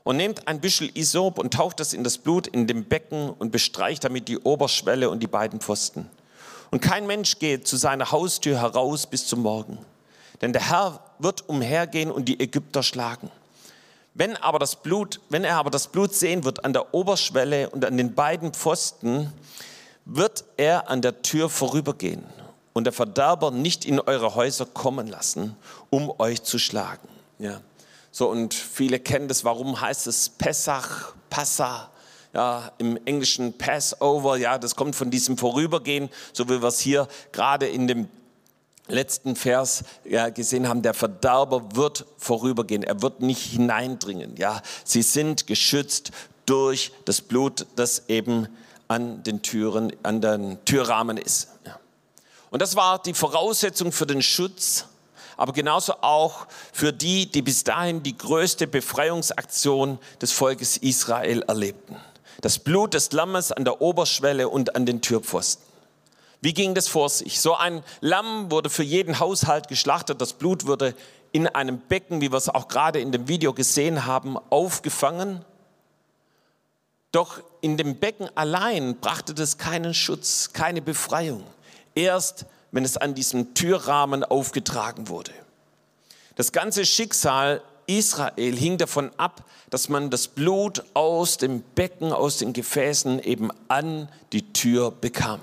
und 0.06 0.18
nehmt 0.18 0.46
ein 0.46 0.60
Büschel 0.60 0.88
Isop 0.96 1.36
und 1.36 1.52
taucht 1.52 1.80
es 1.80 1.92
in 1.92 2.04
das 2.04 2.18
Blut 2.18 2.46
in 2.46 2.68
dem 2.68 2.84
Becken 2.84 3.28
und 3.28 3.50
bestreicht 3.50 4.04
damit 4.04 4.28
die 4.28 4.38
Oberschwelle 4.38 5.10
und 5.10 5.20
die 5.20 5.26
beiden 5.26 5.58
Pfosten. 5.58 6.08
Und 6.70 6.80
kein 6.80 7.08
Mensch 7.08 7.40
geht 7.40 7.66
zu 7.66 7.76
seiner 7.76 8.12
Haustür 8.12 8.60
heraus 8.60 9.08
bis 9.08 9.26
zum 9.26 9.42
Morgen. 9.42 9.78
Denn 10.40 10.52
der 10.52 10.70
Herr 10.70 11.00
wird 11.18 11.48
umhergehen 11.48 12.12
und 12.12 12.26
die 12.26 12.38
Ägypter 12.38 12.84
schlagen. 12.84 13.32
Wenn 14.14 14.36
aber 14.36 14.60
das 14.60 14.76
Blut, 14.76 15.18
wenn 15.28 15.42
er 15.42 15.56
aber 15.56 15.70
das 15.70 15.88
Blut 15.88 16.14
sehen 16.14 16.44
wird 16.44 16.64
an 16.64 16.72
der 16.72 16.94
Oberschwelle 16.94 17.68
und 17.70 17.84
an 17.84 17.96
den 17.96 18.14
beiden 18.14 18.54
Pfosten, 18.54 19.32
wird 20.04 20.44
er 20.56 20.88
an 20.88 21.02
der 21.02 21.22
Tür 21.22 21.50
vorübergehen 21.50 22.24
und 22.74 22.84
der 22.84 22.92
Verderber 22.92 23.50
nicht 23.50 23.84
in 23.84 23.98
eure 23.98 24.36
Häuser 24.36 24.66
kommen 24.66 25.08
lassen, 25.08 25.56
um 25.90 26.12
euch 26.20 26.44
zu 26.44 26.60
schlagen. 26.60 27.08
Ja. 27.40 27.60
So, 28.16 28.30
und 28.30 28.54
viele 28.54 28.98
kennen 28.98 29.28
das. 29.28 29.44
Warum 29.44 29.78
heißt 29.78 30.06
es 30.06 30.30
Pessach, 30.30 31.12
Passa? 31.28 31.90
ja, 32.32 32.72
im 32.78 32.98
Englischen 33.04 33.52
Passover, 33.58 34.38
ja, 34.38 34.56
das 34.56 34.74
kommt 34.74 34.96
von 34.96 35.10
diesem 35.10 35.36
Vorübergehen, 35.36 36.08
so 36.32 36.48
wie 36.48 36.62
wir 36.62 36.68
es 36.68 36.80
hier 36.80 37.08
gerade 37.30 37.66
in 37.66 37.86
dem 37.86 38.08
letzten 38.88 39.36
Vers 39.36 39.84
ja, 40.02 40.30
gesehen 40.30 40.66
haben, 40.66 40.80
der 40.80 40.94
Verderber 40.94 41.76
wird 41.76 42.06
vorübergehen, 42.16 42.82
er 42.82 43.02
wird 43.02 43.20
nicht 43.20 43.42
hineindringen. 43.42 44.34
Ja, 44.38 44.62
sie 44.82 45.02
sind 45.02 45.46
geschützt 45.46 46.10
durch 46.46 46.92
das 47.04 47.20
Blut, 47.20 47.66
das 47.76 48.08
eben 48.08 48.48
an 48.88 49.24
den 49.24 49.42
Türen, 49.42 49.92
an 50.02 50.22
den 50.22 50.64
Türrahmen 50.64 51.18
ist. 51.18 51.48
Ja. 51.66 51.78
Und 52.48 52.62
das 52.62 52.76
war 52.76 52.98
die 52.98 53.12
Voraussetzung 53.12 53.92
für 53.92 54.06
den 54.06 54.22
Schutz, 54.22 54.86
aber 55.36 55.52
genauso 55.52 55.94
auch 56.00 56.46
für 56.72 56.92
die, 56.92 57.30
die 57.30 57.42
bis 57.42 57.64
dahin 57.64 58.02
die 58.02 58.16
größte 58.16 58.66
Befreiungsaktion 58.66 59.98
des 60.20 60.32
Volkes 60.32 60.76
Israel 60.76 61.42
erlebten. 61.42 61.96
Das 62.40 62.58
Blut 62.58 62.94
des 62.94 63.12
Lammes 63.12 63.52
an 63.52 63.64
der 63.64 63.80
Oberschwelle 63.80 64.48
und 64.48 64.76
an 64.76 64.86
den 64.86 65.00
Türpfosten. 65.00 65.64
Wie 66.40 66.52
ging 66.52 66.74
das 66.74 66.88
vor 66.88 67.08
sich? 67.08 67.40
So 67.40 67.56
ein 67.56 67.82
Lamm 68.00 68.50
wurde 68.50 68.70
für 68.70 68.82
jeden 68.82 69.18
Haushalt 69.18 69.68
geschlachtet. 69.68 70.20
Das 70.20 70.34
Blut 70.34 70.66
wurde 70.66 70.94
in 71.32 71.46
einem 71.46 71.78
Becken, 71.78 72.20
wie 72.20 72.30
wir 72.30 72.36
es 72.36 72.48
auch 72.48 72.68
gerade 72.68 73.00
in 73.00 73.10
dem 73.10 73.28
Video 73.28 73.52
gesehen 73.52 74.06
haben, 74.06 74.36
aufgefangen. 74.50 75.44
Doch 77.10 77.40
in 77.62 77.76
dem 77.76 77.96
Becken 77.96 78.28
allein 78.36 78.96
brachte 79.00 79.34
das 79.34 79.58
keinen 79.58 79.94
Schutz, 79.94 80.52
keine 80.52 80.82
Befreiung. 80.82 81.42
Erst 81.94 82.46
wenn 82.72 82.84
es 82.84 82.96
an 82.96 83.14
diesem 83.14 83.54
Türrahmen 83.54 84.24
aufgetragen 84.24 85.08
wurde. 85.08 85.32
Das 86.34 86.52
ganze 86.52 86.84
Schicksal 86.84 87.62
Israel 87.86 88.56
hing 88.56 88.78
davon 88.78 89.10
ab, 89.16 89.44
dass 89.70 89.88
man 89.88 90.10
das 90.10 90.28
Blut 90.28 90.84
aus 90.94 91.38
dem 91.38 91.62
Becken, 91.74 92.12
aus 92.12 92.38
den 92.38 92.52
Gefäßen 92.52 93.20
eben 93.20 93.50
an 93.68 94.08
die 94.32 94.52
Tür 94.52 94.90
bekam. 94.90 95.40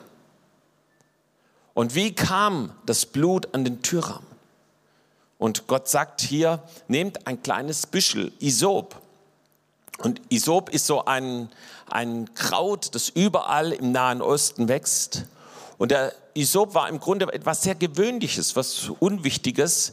Und 1.74 1.96
wie 1.96 2.14
kam 2.14 2.72
das 2.86 3.06
Blut 3.06 3.54
an 3.54 3.64
den 3.64 3.82
Türrahmen? 3.82 4.28
Und 5.40 5.68
Gott 5.68 5.90
sagt 5.90 6.22
hier, 6.22 6.62
nehmt 6.88 7.28
ein 7.28 7.42
kleines 7.42 7.88
Büschel 7.88 8.32
Isop. 8.40 9.02
Und 9.98 10.22
Isop 10.30 10.70
ist 10.70 10.86
so 10.86 11.06
ein, 11.06 11.50
ein 11.90 12.34
Kraut, 12.34 12.94
das 12.96 13.10
überall 13.10 13.72
im 13.72 13.92
Nahen 13.92 14.22
Osten 14.22 14.68
wächst. 14.68 15.26
Und 15.84 15.92
der 15.92 16.14
Isop 16.34 16.76
war 16.76 16.88
im 16.88 16.98
Grunde 16.98 17.28
etwas 17.34 17.62
sehr 17.62 17.76
Gewöhnliches, 17.76 18.56
was 18.56 18.90
Unwichtiges, 19.02 19.92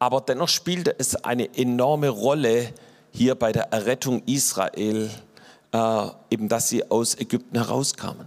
aber 0.00 0.20
dennoch 0.20 0.48
spielte 0.48 0.98
es 0.98 1.14
eine 1.14 1.56
enorme 1.56 2.08
Rolle 2.08 2.74
hier 3.12 3.36
bei 3.36 3.52
der 3.52 3.72
Errettung 3.72 4.24
Israel, 4.26 5.08
äh, 5.70 6.06
eben 6.30 6.48
dass 6.48 6.70
sie 6.70 6.90
aus 6.90 7.14
Ägypten 7.14 7.56
herauskamen. 7.56 8.26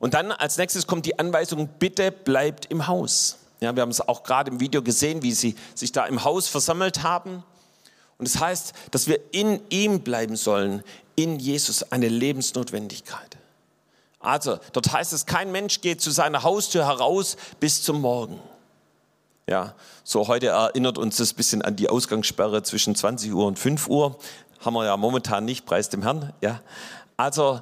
Und 0.00 0.14
dann 0.14 0.32
als 0.32 0.56
nächstes 0.56 0.86
kommt 0.86 1.04
die 1.04 1.18
Anweisung, 1.18 1.68
bitte 1.78 2.10
bleibt 2.10 2.70
im 2.70 2.86
Haus. 2.86 3.36
Ja, 3.60 3.76
wir 3.76 3.82
haben 3.82 3.90
es 3.90 4.00
auch 4.00 4.22
gerade 4.22 4.50
im 4.50 4.60
Video 4.60 4.80
gesehen, 4.80 5.22
wie 5.22 5.32
sie 5.32 5.56
sich 5.74 5.92
da 5.92 6.06
im 6.06 6.24
Haus 6.24 6.48
versammelt 6.48 7.02
haben. 7.02 7.44
Und 8.16 8.24
es 8.24 8.32
das 8.32 8.40
heißt, 8.40 8.72
dass 8.92 9.08
wir 9.08 9.20
in 9.32 9.60
ihm 9.68 10.00
bleiben 10.00 10.36
sollen, 10.36 10.82
in 11.16 11.38
Jesus, 11.38 11.92
eine 11.92 12.08
Lebensnotwendigkeit. 12.08 13.36
Also, 14.22 14.58
dort 14.72 14.92
heißt 14.92 15.12
es, 15.12 15.26
kein 15.26 15.50
Mensch 15.50 15.80
geht 15.80 16.00
zu 16.00 16.12
seiner 16.12 16.44
Haustür 16.44 16.86
heraus 16.86 17.36
bis 17.58 17.82
zum 17.82 18.00
Morgen. 18.00 18.40
Ja, 19.48 19.74
so 20.04 20.28
heute 20.28 20.46
erinnert 20.46 20.96
uns 20.96 21.16
das 21.16 21.32
ein 21.32 21.36
bisschen 21.36 21.62
an 21.62 21.74
die 21.74 21.88
Ausgangssperre 21.88 22.62
zwischen 22.62 22.94
20 22.94 23.32
Uhr 23.32 23.46
und 23.46 23.58
5 23.58 23.88
Uhr. 23.88 24.16
Haben 24.60 24.74
wir 24.74 24.84
ja 24.84 24.96
momentan 24.96 25.44
nicht, 25.44 25.66
preis 25.66 25.88
dem 25.88 26.02
Herrn. 26.02 26.32
Ja, 26.40 26.60
also, 27.16 27.60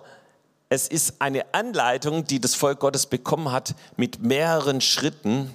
es 0.69 0.87
ist 0.87 1.15
eine 1.19 1.53
Anleitung, 1.53 2.25
die 2.27 2.41
das 2.41 2.55
Volk 2.55 2.79
Gottes 2.79 3.07
bekommen 3.07 3.51
hat 3.51 3.75
mit 3.97 4.23
mehreren 4.23 4.81
Schritten, 4.81 5.55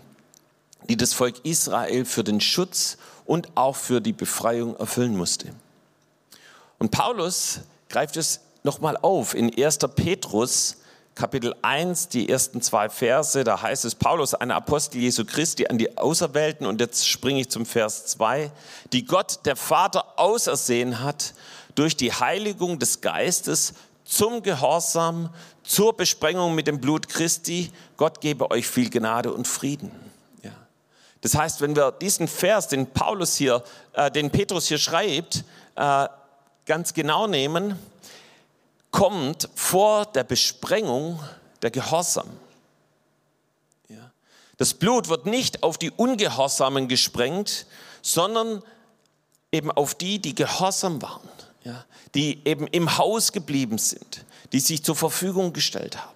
die 0.90 0.98
das 0.98 1.14
Volk 1.14 1.46
Israel 1.46 2.04
für 2.04 2.24
den 2.24 2.42
Schutz 2.42 2.98
und 3.26 3.50
auch 3.56 3.76
für 3.76 4.02
die 4.02 4.12
Befreiung 4.12 4.76
erfüllen 4.76 5.16
musste. 5.16 5.54
Und 6.80 6.92
Paulus 6.92 7.62
greift 7.90 8.18
es 8.18 8.42
nochmal 8.64 8.98
auf 8.98 9.36
in 9.36 9.56
1. 9.56 9.80
Petrus 9.96 10.78
Kapitel 11.16 11.56
1, 11.62 12.10
die 12.10 12.28
ersten 12.28 12.62
zwei 12.62 12.90
Verse, 12.90 13.46
da 13.46 13.62
heißt 13.62 13.86
es, 13.86 13.96
Paulus, 13.96 14.34
ein 14.34 14.52
Apostel 14.52 15.00
Jesu 15.00 15.24
Christi 15.24 15.66
an 15.66 15.78
die 15.78 15.98
Auserwählten, 15.98 16.68
und 16.68 16.82
jetzt 16.82 17.08
springe 17.08 17.40
ich 17.40 17.50
zum 17.50 17.66
Vers 17.66 18.06
2, 18.08 18.52
die 18.92 19.06
Gott, 19.06 19.40
der 19.46 19.56
Vater, 19.56 20.20
ausersehen 20.20 21.00
hat 21.00 21.34
durch 21.74 21.96
die 21.96 22.12
Heiligung 22.12 22.80
des 22.80 23.00
Geistes 23.00 23.76
zum 24.04 24.44
Gehorsam, 24.44 25.30
zur 25.64 25.96
Besprengung 25.96 26.54
mit 26.54 26.68
dem 26.68 26.82
Blut 26.82 27.08
Christi. 27.08 27.72
Gott 27.96 28.20
gebe 28.20 28.52
euch 28.52 28.68
viel 28.68 28.90
Gnade 28.90 29.32
und 29.32 29.48
Frieden. 29.48 29.92
Ja. 30.44 30.52
Das 31.22 31.34
heißt, 31.34 31.62
wenn 31.62 31.78
wir 31.78 31.94
diesen 31.94 32.28
Vers, 32.28 32.68
den 32.68 32.88
Paulus 32.88 33.36
hier, 33.36 33.64
äh, 33.94 34.12
den 34.12 34.32
Petrus 34.32 34.68
hier 34.68 34.78
schreibt, 34.78 35.46
äh, 35.76 36.08
ganz 36.66 36.94
genau 36.94 37.26
nehmen, 37.28 37.80
kommt 38.96 39.50
vor 39.56 40.06
der 40.06 40.24
Besprengung 40.24 41.20
der 41.62 41.70
Gehorsam. 41.70 42.30
Das 44.58 44.74
Blut 44.74 45.10
wird 45.10 45.26
nicht 45.26 45.64
auf 45.64 45.78
die 45.78 45.92
Ungehorsamen 45.92 46.88
gesprengt, 46.88 47.66
sondern 48.02 48.64
eben 49.52 49.70
auf 49.70 49.96
die, 49.96 50.20
die 50.20 50.34
gehorsam 50.34 51.02
waren, 51.02 51.28
ja, 51.66 51.84
die 52.14 52.40
eben 52.46 52.68
im 52.68 52.98
Haus 52.98 53.34
geblieben 53.34 53.78
sind, 53.78 54.24
die 54.54 54.62
sich 54.62 54.82
zur 54.82 54.96
Verfügung 54.96 55.52
gestellt 55.52 55.98
haben. 55.98 56.16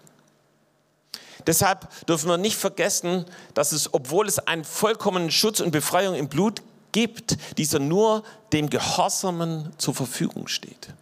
Deshalb 1.45 1.89
dürfen 2.05 2.29
wir 2.29 2.37
nicht 2.37 2.55
vergessen, 2.55 3.25
dass 3.55 3.73
es, 3.73 3.93
obwohl 3.93 4.25
es 4.25 4.39
einen 4.39 4.63
vollkommenen 4.63 5.31
Schutz 5.31 5.59
und 5.59 5.71
Befreiung 5.71 6.15
im 6.15 6.29
Blut 6.29 6.61
gibt, 6.93 7.37
dieser 7.57 7.79
nur 7.79 8.23
dem 8.53 8.69
Gehorsamen 8.69 9.73
zur 9.77 9.95
Verfügung 9.95 10.47
steht. 10.47 10.93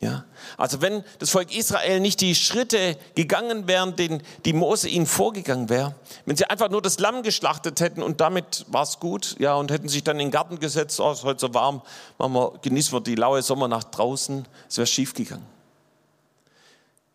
Ja? 0.00 0.24
Also 0.58 0.82
wenn 0.82 1.04
das 1.18 1.30
Volk 1.30 1.56
Israel 1.56 2.00
nicht 2.00 2.20
die 2.20 2.34
Schritte 2.34 2.98
gegangen 3.14 3.66
wären, 3.66 3.96
den, 3.96 4.22
die 4.44 4.52
Mose 4.52 4.88
ihnen 4.88 5.06
vorgegangen 5.06 5.68
wäre, 5.68 5.94
wenn 6.26 6.36
sie 6.36 6.44
einfach 6.44 6.68
nur 6.68 6.82
das 6.82 6.98
Lamm 6.98 7.22
geschlachtet 7.22 7.80
hätten 7.80 8.02
und 8.02 8.20
damit 8.20 8.66
war 8.68 8.82
es 8.82 9.00
gut, 9.00 9.36
ja, 9.38 9.54
und 9.54 9.70
hätten 9.70 9.88
sich 9.88 10.04
dann 10.04 10.20
in 10.20 10.26
den 10.26 10.32
Garten 10.32 10.60
gesetzt, 10.60 11.00
oh, 11.00 11.12
ist 11.12 11.24
heute 11.24 11.40
so 11.40 11.54
warm, 11.54 11.82
machen 12.18 12.34
wir, 12.34 12.52
genießen 12.60 12.92
wir 12.92 13.00
die 13.00 13.14
laue 13.14 13.42
Sommernacht 13.42 13.88
draußen, 13.96 14.46
es 14.68 14.76
wäre 14.76 14.86
schief 14.86 15.14
gegangen. 15.14 15.46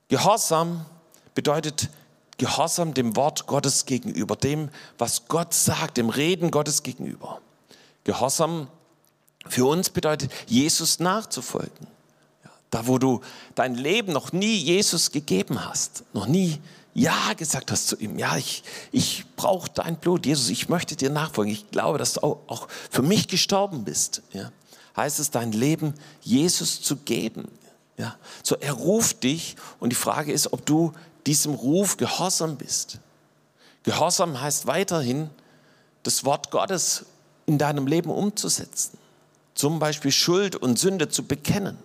Gehorsam 0.07 0.85
bedeutet 1.35 1.89
Gehorsam 2.37 2.95
dem 2.95 3.15
Wort 3.15 3.45
Gottes 3.45 3.85
gegenüber, 3.85 4.35
dem, 4.35 4.69
was 4.97 5.27
Gott 5.27 5.53
sagt, 5.53 5.97
dem 5.97 6.09
Reden 6.09 6.49
Gottes 6.49 6.81
gegenüber. 6.81 7.39
Gehorsam 8.03 8.67
für 9.47 9.65
uns 9.65 9.91
bedeutet, 9.91 10.31
Jesus 10.47 10.99
nachzufolgen. 10.99 11.87
Da, 12.71 12.87
wo 12.87 12.97
du 12.97 13.19
dein 13.53 13.75
Leben 13.75 14.13
noch 14.13 14.31
nie 14.31 14.55
Jesus 14.55 15.11
gegeben 15.11 15.63
hast, 15.63 16.05
noch 16.13 16.25
nie 16.25 16.59
Ja 16.93 17.33
gesagt 17.33 17.69
hast 17.69 17.89
zu 17.89 17.97
ihm. 17.97 18.17
Ja, 18.17 18.37
ich, 18.37 18.63
ich 18.93 19.25
brauche 19.35 19.69
dein 19.69 19.97
Blut. 19.97 20.25
Jesus, 20.25 20.49
ich 20.49 20.69
möchte 20.69 20.95
dir 20.95 21.09
nachfolgen. 21.09 21.53
Ich 21.53 21.69
glaube, 21.69 21.97
dass 21.97 22.13
du 22.13 22.23
auch, 22.23 22.39
auch 22.47 22.67
für 22.89 23.01
mich 23.01 23.27
gestorben 23.27 23.83
bist. 23.83 24.21
Ja, 24.31 24.51
heißt 24.95 25.19
es, 25.19 25.31
dein 25.31 25.51
Leben 25.51 25.93
Jesus 26.21 26.81
zu 26.81 26.95
geben. 26.95 27.49
Ja, 27.97 28.15
so 28.41 28.55
er 28.55 28.71
ruft 28.71 29.23
dich 29.23 29.57
und 29.81 29.89
die 29.89 29.95
Frage 29.95 30.31
ist, 30.31 30.53
ob 30.53 30.65
du 30.65 30.93
diesem 31.27 31.53
Ruf 31.53 31.97
gehorsam 31.97 32.55
bist. 32.55 32.99
Gehorsam 33.83 34.39
heißt 34.39 34.65
weiterhin, 34.65 35.29
das 36.03 36.23
Wort 36.23 36.51
Gottes 36.51 37.05
in 37.47 37.57
deinem 37.57 37.85
Leben 37.85 38.09
umzusetzen. 38.09 38.97
Zum 39.55 39.79
Beispiel 39.79 40.11
Schuld 40.11 40.55
und 40.55 40.79
Sünde 40.79 41.09
zu 41.09 41.23
bekennen 41.23 41.77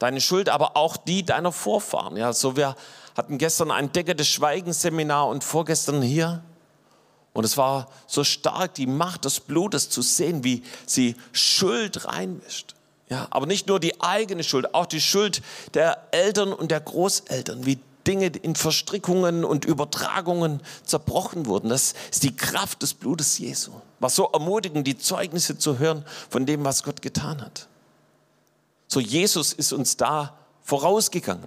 deine 0.00 0.20
Schuld, 0.20 0.48
aber 0.48 0.76
auch 0.76 0.96
die 0.96 1.24
deiner 1.24 1.52
Vorfahren. 1.52 2.16
Ja, 2.16 2.32
so 2.32 2.56
wir 2.56 2.74
hatten 3.16 3.38
gestern 3.38 3.70
ein 3.70 3.92
Decke 3.92 4.16
des 4.16 4.26
Schweigens 4.26 4.82
Seminar 4.82 5.28
und 5.28 5.44
vorgestern 5.44 6.02
hier. 6.02 6.42
Und 7.32 7.44
es 7.44 7.56
war 7.56 7.88
so 8.08 8.24
stark, 8.24 8.74
die 8.74 8.88
Macht 8.88 9.24
des 9.24 9.38
Blutes 9.38 9.88
zu 9.88 10.02
sehen, 10.02 10.42
wie 10.42 10.64
sie 10.84 11.14
Schuld 11.30 12.06
reinmischt. 12.06 12.74
Ja, 13.08 13.28
aber 13.30 13.46
nicht 13.46 13.68
nur 13.68 13.78
die 13.78 14.00
eigene 14.00 14.42
Schuld, 14.42 14.74
auch 14.74 14.86
die 14.86 15.00
Schuld 15.00 15.42
der 15.74 16.08
Eltern 16.12 16.52
und 16.52 16.70
der 16.70 16.80
Großeltern, 16.80 17.66
wie 17.66 17.78
Dinge 18.06 18.26
in 18.26 18.56
Verstrickungen 18.56 19.44
und 19.44 19.64
Übertragungen 19.64 20.60
zerbrochen 20.84 21.46
wurden. 21.46 21.68
Das 21.68 21.94
ist 22.10 22.22
die 22.22 22.34
Kraft 22.34 22.82
des 22.82 22.94
Blutes 22.94 23.38
Jesu. 23.38 23.72
War 23.98 24.10
so 24.10 24.30
ermutigend, 24.32 24.86
die 24.86 24.96
Zeugnisse 24.96 25.58
zu 25.58 25.78
hören 25.78 26.04
von 26.30 26.46
dem, 26.46 26.64
was 26.64 26.82
Gott 26.82 27.02
getan 27.02 27.42
hat. 27.42 27.68
So 28.90 28.98
Jesus 28.98 29.52
ist 29.52 29.72
uns 29.72 29.96
da 29.96 30.36
vorausgegangen. 30.62 31.46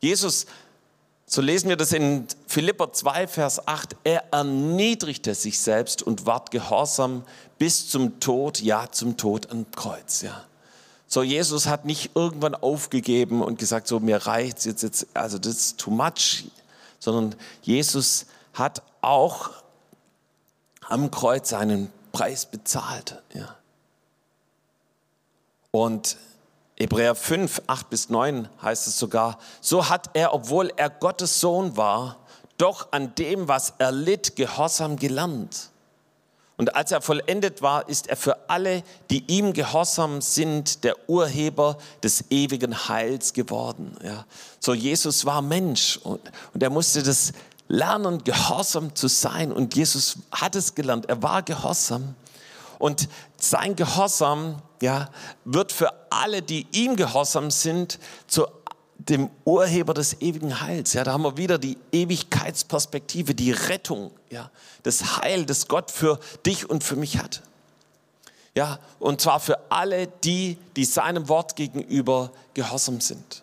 Jesus, 0.00 0.46
so 1.24 1.40
lesen 1.40 1.68
wir 1.68 1.76
das 1.76 1.92
in 1.92 2.26
Philipper 2.48 2.92
2, 2.92 3.28
Vers 3.28 3.68
8, 3.68 3.94
er 4.02 4.24
erniedrigte 4.32 5.36
sich 5.36 5.60
selbst 5.60 6.02
und 6.02 6.26
ward 6.26 6.50
gehorsam 6.50 7.24
bis 7.58 7.88
zum 7.88 8.18
Tod, 8.18 8.60
ja 8.60 8.90
zum 8.90 9.16
Tod 9.16 9.52
am 9.52 9.70
Kreuz. 9.70 10.22
Ja. 10.22 10.44
So, 11.06 11.22
Jesus 11.22 11.68
hat 11.68 11.84
nicht 11.84 12.10
irgendwann 12.16 12.56
aufgegeben 12.56 13.40
und 13.40 13.60
gesagt, 13.60 13.86
so, 13.86 14.00
mir 14.00 14.26
reicht's 14.26 14.64
jetzt, 14.64 14.82
jetzt, 14.82 15.06
also 15.14 15.38
das 15.38 15.54
ist 15.54 15.78
too 15.78 15.92
much, 15.92 16.46
sondern 16.98 17.36
Jesus 17.62 18.26
hat 18.52 18.82
auch 19.00 19.50
am 20.88 21.12
Kreuz 21.12 21.50
seinen 21.50 21.92
Preis 22.10 22.46
bezahlt, 22.46 23.22
ja. 23.32 23.54
Und 25.70 26.16
Hebräer 26.76 27.14
5, 27.14 27.62
8 27.66 27.90
bis 27.90 28.08
9 28.08 28.48
heißt 28.60 28.86
es 28.88 28.98
sogar, 28.98 29.38
so 29.60 29.88
hat 29.88 30.10
er, 30.14 30.34
obwohl 30.34 30.72
er 30.76 30.90
Gottes 30.90 31.40
Sohn 31.40 31.76
war, 31.76 32.18
doch 32.58 32.88
an 32.92 33.14
dem, 33.14 33.48
was 33.48 33.74
er 33.78 33.92
litt, 33.92 34.36
Gehorsam 34.36 34.96
gelernt. 34.96 35.70
Und 36.56 36.76
als 36.76 36.92
er 36.92 37.00
vollendet 37.00 37.62
war, 37.62 37.88
ist 37.88 38.06
er 38.06 38.16
für 38.16 38.48
alle, 38.48 38.84
die 39.10 39.24
ihm 39.26 39.52
gehorsam 39.52 40.20
sind, 40.20 40.84
der 40.84 41.08
Urheber 41.08 41.78
des 42.02 42.30
ewigen 42.30 42.88
Heils 42.88 43.32
geworden. 43.32 43.96
Ja. 44.04 44.24
So 44.60 44.72
Jesus 44.72 45.24
war 45.24 45.42
Mensch 45.42 45.98
und, 46.04 46.20
und 46.52 46.62
er 46.62 46.70
musste 46.70 47.02
das 47.02 47.32
lernen, 47.66 48.22
gehorsam 48.22 48.94
zu 48.94 49.08
sein. 49.08 49.50
Und 49.50 49.74
Jesus 49.74 50.16
hat 50.30 50.54
es 50.54 50.76
gelernt. 50.76 51.06
Er 51.08 51.22
war 51.22 51.42
gehorsam. 51.42 52.14
Und 52.78 53.08
sein 53.36 53.76
Gehorsam 53.76 54.62
ja, 54.80 55.10
wird 55.44 55.72
für 55.72 55.92
alle, 56.10 56.42
die 56.42 56.66
ihm 56.72 56.96
gehorsam 56.96 57.50
sind, 57.50 57.98
zu 58.26 58.46
dem 58.98 59.30
Urheber 59.44 59.94
des 59.94 60.20
ewigen 60.20 60.60
Heils. 60.60 60.92
Ja, 60.92 61.04
da 61.04 61.12
haben 61.12 61.22
wir 61.22 61.36
wieder 61.36 61.58
die 61.58 61.76
Ewigkeitsperspektive, 61.92 63.34
die 63.34 63.52
Rettung, 63.52 64.10
ja, 64.30 64.50
das 64.82 65.18
Heil, 65.18 65.46
das 65.46 65.68
Gott 65.68 65.90
für 65.90 66.18
dich 66.46 66.68
und 66.68 66.84
für 66.84 66.96
mich 66.96 67.18
hat. 67.18 67.42
Ja, 68.54 68.78
und 69.00 69.20
zwar 69.20 69.40
für 69.40 69.70
alle 69.70 70.06
die, 70.06 70.58
die 70.76 70.84
seinem 70.84 71.28
Wort 71.28 71.56
gegenüber 71.56 72.30
gehorsam 72.54 73.00
sind. 73.00 73.42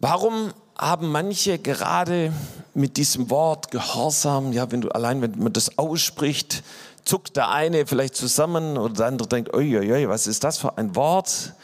Warum 0.00 0.52
haben 0.78 1.10
manche 1.10 1.58
gerade 1.58 2.32
mit 2.74 2.96
diesem 2.96 3.30
Wort 3.30 3.70
Gehorsam, 3.70 4.52
ja, 4.52 4.70
wenn 4.70 4.82
du 4.82 4.90
allein, 4.90 5.22
wenn 5.22 5.38
man 5.38 5.52
das 5.52 5.78
ausspricht, 5.78 6.62
zuckt 7.04 7.36
der 7.36 7.50
eine 7.50 7.86
vielleicht 7.86 8.16
zusammen 8.16 8.76
oder 8.76 8.94
der 8.94 9.06
andere 9.06 9.28
denkt, 9.28 9.54
oi, 9.54 10.08
was 10.08 10.26
ist 10.26 10.44
das 10.44 10.58
für 10.58 10.76
ein 10.76 10.94
Wort? 10.94 11.54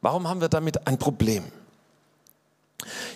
Warum 0.00 0.28
haben 0.28 0.40
wir 0.40 0.48
damit 0.48 0.86
ein 0.86 0.98
Problem? 0.98 1.44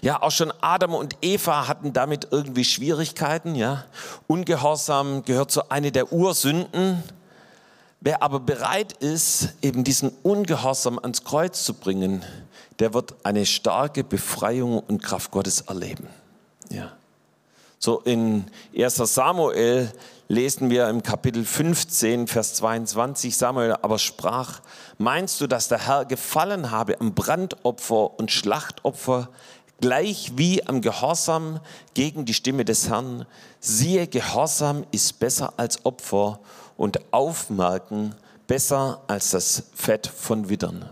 Ja, 0.01 0.23
auch 0.23 0.31
schon 0.31 0.53
Adam 0.61 0.95
und 0.95 1.17
Eva 1.23 1.67
hatten 1.67 1.93
damit 1.93 2.29
irgendwie 2.31 2.65
Schwierigkeiten, 2.65 3.55
ja. 3.55 3.85
Ungehorsam 4.27 5.25
gehört 5.25 5.51
zu 5.51 5.71
einer 5.71 5.91
der 5.91 6.13
Ursünden. 6.13 7.03
Wer 8.01 8.23
aber 8.23 8.41
bereit 8.41 8.93
ist, 8.95 9.55
eben 9.63 9.83
diesen 9.83 10.11
Ungehorsam 10.23 10.99
ans 10.99 11.25
Kreuz 11.25 11.65
zu 11.65 11.75
bringen, 11.75 12.25
der 12.79 12.95
wird 12.95 13.15
eine 13.23 13.47
starke 13.47 14.05
Befreiung 14.05 14.79
und 14.81 15.03
Kraft 15.03 15.31
Gottes 15.31 15.63
erleben. 15.63 16.09
Ja. 16.71 16.93
So 17.79 18.01
in 18.01 18.47
1 18.77 18.97
Samuel 18.97 19.91
lesen 20.29 20.71
wir 20.71 20.89
im 20.89 21.03
Kapitel 21.03 21.45
15, 21.45 22.27
Vers 22.27 22.55
22, 22.55 23.37
Samuel 23.37 23.77
aber 23.81 23.99
sprach, 23.99 24.61
meinst 24.99 25.41
du, 25.41 25.47
dass 25.47 25.69
der 25.69 25.87
Herr 25.87 26.05
gefallen 26.05 26.71
habe 26.71 27.01
am 27.01 27.15
Brandopfer 27.15 28.19
und 28.19 28.31
Schlachtopfer, 28.31 29.29
gleich 29.81 30.33
wie 30.37 30.67
am 30.67 30.81
Gehorsam 30.81 31.61
gegen 31.95 32.25
die 32.25 32.35
Stimme 32.35 32.65
des 32.65 32.89
Herrn? 32.89 33.27
Siehe, 33.61 34.07
Gehorsam 34.07 34.85
ist 34.91 35.19
besser 35.19 35.53
als 35.57 35.85
Opfer 35.85 36.41
und 36.77 37.01
Aufmerken 37.13 38.15
besser 38.47 39.01
als 39.07 39.31
das 39.31 39.65
Fett 39.75 40.07
von 40.07 40.49
Widdern. 40.49 40.89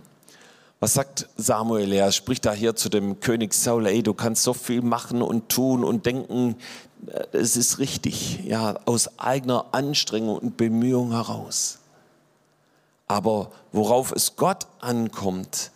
Was 0.80 0.94
sagt 0.94 1.28
Samuel? 1.36 1.92
Er 1.92 2.12
spricht 2.12 2.44
da 2.44 2.52
hier 2.52 2.76
zu 2.76 2.88
dem 2.88 3.20
König 3.20 3.54
Saul, 3.54 3.86
ey, 3.86 4.02
du 4.02 4.12
kannst 4.12 4.42
so 4.42 4.52
viel 4.52 4.82
machen 4.82 5.22
und 5.22 5.48
tun 5.48 5.82
und 5.84 6.04
denken, 6.04 6.56
äh, 7.06 7.24
es 7.32 7.56
ist 7.56 7.78
richtig, 7.78 8.40
ja, 8.44 8.78
aus 8.84 9.18
eigener 9.18 9.66
Anstrengung 9.72 10.38
und 10.38 10.56
Bemühung 10.56 11.12
heraus. 11.12 11.78
Aber 13.06 13.50
worauf 13.72 14.12
es 14.12 14.36
Gott 14.36 14.66
ankommt, 14.80 15.70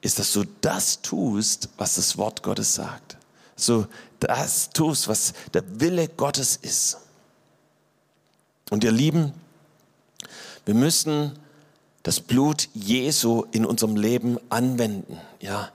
ist, 0.00 0.18
dass 0.18 0.32
du 0.32 0.44
das 0.60 1.00
tust, 1.02 1.68
was 1.78 1.94
das 1.96 2.18
Wort 2.18 2.42
Gottes 2.42 2.74
sagt. 2.74 3.16
So 3.56 3.86
das 4.20 4.70
tust, 4.70 5.08
was 5.08 5.32
der 5.54 5.62
Wille 5.80 6.08
Gottes 6.08 6.56
ist. 6.56 6.98
Und 8.70 8.84
ihr 8.84 8.92
Lieben, 8.92 9.32
wir 10.64 10.74
müssen 10.74 11.38
das 12.02 12.20
Blut 12.20 12.68
Jesu 12.74 13.44
in 13.52 13.64
unserem 13.64 13.96
Leben 13.96 14.38
anwenden. 14.48 15.20
Ja, 15.40 15.70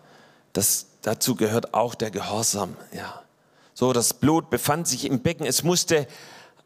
das, 0.54 0.88
dazu 1.02 1.36
gehört 1.36 1.74
auch 1.74 1.96
der 1.96 2.12
Gehorsam. 2.12 2.76
Ja, 2.94 3.22
so 3.74 3.94
das 3.94 4.14
Blut 4.14 4.50
befand 4.50 4.88
sich 4.88 5.06
im 5.06 5.22
Becken. 5.22 5.46
Es 5.46 5.64
musste 5.64 6.08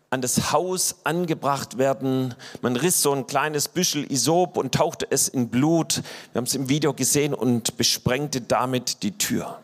an 0.10 0.22
das 0.22 0.52
Haus 0.52 0.98
angebracht 1.04 1.78
werden. 1.78 2.36
Man 2.62 2.76
riss 2.76 3.02
so 3.02 3.14
ein 3.14 3.28
kleines 3.28 3.70
Büschel 3.70 4.12
Isop 4.12 4.58
und 4.58 4.74
tauchte 4.74 5.08
es 5.10 5.28
in 5.28 5.50
Blut. 5.50 6.04
Wir 6.32 6.40
haben 6.40 6.46
es 6.46 6.56
im 6.56 6.70
Video 6.70 6.94
gesehen 6.94 7.34
und 7.34 7.78
besprengte 7.78 8.42
damit 8.42 9.04
die 9.04 9.18
Tür. 9.18 9.60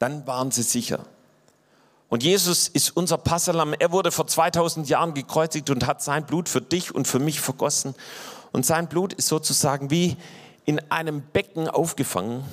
Dann 0.00 0.26
waren 0.26 0.50
sie 0.50 0.62
sicher. 0.62 1.04
Und 2.08 2.22
Jesus 2.22 2.68
ist 2.68 2.96
unser 2.96 3.18
Passalam. 3.18 3.74
Er 3.78 3.92
wurde 3.92 4.10
vor 4.10 4.26
2000 4.26 4.88
Jahren 4.88 5.14
gekreuzigt 5.14 5.68
und 5.70 5.86
hat 5.86 6.02
sein 6.02 6.24
Blut 6.24 6.48
für 6.48 6.62
dich 6.62 6.94
und 6.94 7.06
für 7.06 7.18
mich 7.18 7.40
vergossen. 7.40 7.94
Und 8.52 8.64
sein 8.64 8.88
Blut 8.88 9.12
ist 9.12 9.28
sozusagen 9.28 9.90
wie 9.90 10.16
in 10.64 10.80
einem 10.90 11.22
Becken 11.22 11.68
aufgefangen. 11.68 12.44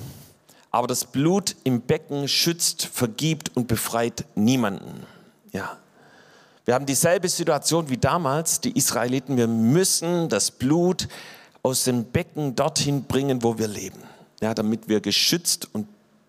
Aber 0.70 0.86
das 0.86 1.06
Blut 1.06 1.56
im 1.64 1.80
Becken 1.80 2.28
schützt, 2.28 2.86
vergibt 2.86 3.56
und 3.56 3.66
befreit 3.66 4.26
niemanden. 4.34 5.06
Ja. 5.52 5.78
Wir 6.66 6.74
haben 6.74 6.84
dieselbe 6.84 7.28
Situation 7.28 7.88
wie 7.88 7.96
damals, 7.96 8.60
die 8.60 8.76
Israeliten. 8.76 9.36
Wir 9.36 9.46
müssen 9.46 10.28
das 10.28 10.50
Blut 10.50 11.08
aus 11.62 11.84
dem 11.84 12.04
Becken 12.04 12.56
dorthin 12.56 13.04
bringen, 13.04 13.42
wo 13.42 13.56
wir 13.56 13.68
leben. 13.68 14.02
Ja, 14.42 14.52
damit 14.52 14.88
wir 14.88 15.00
geschützt 15.00 15.68
und 15.72 15.86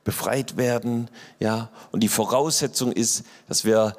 befreit 0.07 0.55
werden. 0.55 1.09
Ja, 1.37 1.67
und 1.91 1.99
die 1.99 2.07
Voraussetzung 2.07 2.93
ist, 2.93 3.25
dass 3.49 3.65
wir 3.65 3.93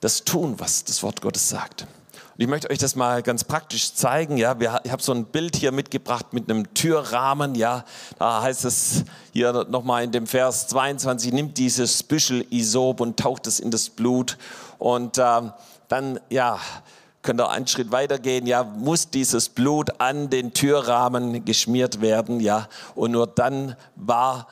das 0.00 0.24
tun, 0.24 0.56
was 0.58 0.82
das 0.82 1.04
Wort 1.04 1.20
Gottes 1.20 1.48
sagt. 1.48 1.82
Und 1.82 2.40
ich 2.40 2.48
möchte 2.48 2.68
euch 2.68 2.78
das 2.78 2.96
mal 2.96 3.22
ganz 3.22 3.44
praktisch 3.44 3.94
zeigen. 3.94 4.38
Ja, 4.38 4.58
wir, 4.58 4.80
ich 4.82 4.90
habe 4.90 5.00
so 5.00 5.12
ein 5.12 5.24
Bild 5.24 5.54
hier 5.54 5.70
mitgebracht 5.70 6.32
mit 6.32 6.50
einem 6.50 6.74
Türrahmen. 6.74 7.54
Ja, 7.54 7.84
da 8.18 8.42
heißt 8.42 8.64
es 8.64 9.04
hier 9.32 9.52
nochmal 9.70 10.02
in 10.02 10.10
dem 10.10 10.26
Vers 10.26 10.66
22, 10.66 11.32
nimmt 11.32 11.56
dieses 11.58 12.02
Büschel 12.02 12.44
Isop 12.50 13.00
und 13.00 13.16
taucht 13.16 13.46
es 13.46 13.60
in 13.60 13.70
das 13.70 13.88
Blut. 13.88 14.38
Und 14.78 15.16
äh, 15.16 15.42
dann, 15.86 16.18
ja, 16.28 16.58
könnt 17.22 17.40
ihr 17.40 17.48
einen 17.48 17.68
Schritt 17.68 17.92
weitergehen, 17.92 18.46
ja, 18.46 18.64
muss 18.64 19.10
dieses 19.10 19.48
Blut 19.48 20.00
an 20.00 20.28
den 20.28 20.52
Türrahmen 20.52 21.44
geschmiert 21.44 22.00
werden, 22.00 22.40
ja, 22.40 22.68
und 22.94 23.12
nur 23.12 23.28
dann 23.28 23.76
war 23.94 24.48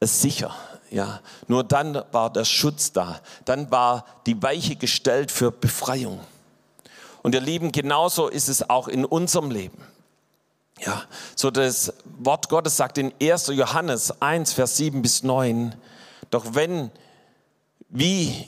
es 0.00 0.20
sicher. 0.22 0.54
Ja, 0.90 1.20
nur 1.48 1.64
dann 1.64 2.02
war 2.12 2.32
der 2.32 2.44
Schutz 2.44 2.92
da. 2.92 3.20
Dann 3.44 3.70
war 3.70 4.04
die 4.26 4.40
Weiche 4.42 4.76
gestellt 4.76 5.30
für 5.30 5.50
Befreiung. 5.50 6.20
Und 7.22 7.34
ihr 7.34 7.40
Lieben, 7.40 7.72
genauso 7.72 8.28
ist 8.28 8.48
es 8.48 8.70
auch 8.70 8.86
in 8.86 9.04
unserem 9.04 9.50
Leben. 9.50 9.82
Ja, 10.80 11.02
so 11.34 11.50
das 11.50 11.92
Wort 12.18 12.48
Gottes 12.48 12.76
sagt 12.76 12.98
in 12.98 13.12
1. 13.20 13.48
Johannes 13.48 14.20
1, 14.20 14.52
Vers 14.52 14.76
7 14.76 15.00
bis 15.02 15.22
9, 15.22 15.74
doch 16.30 16.44
wenn, 16.54 16.90
wie, 17.88 18.46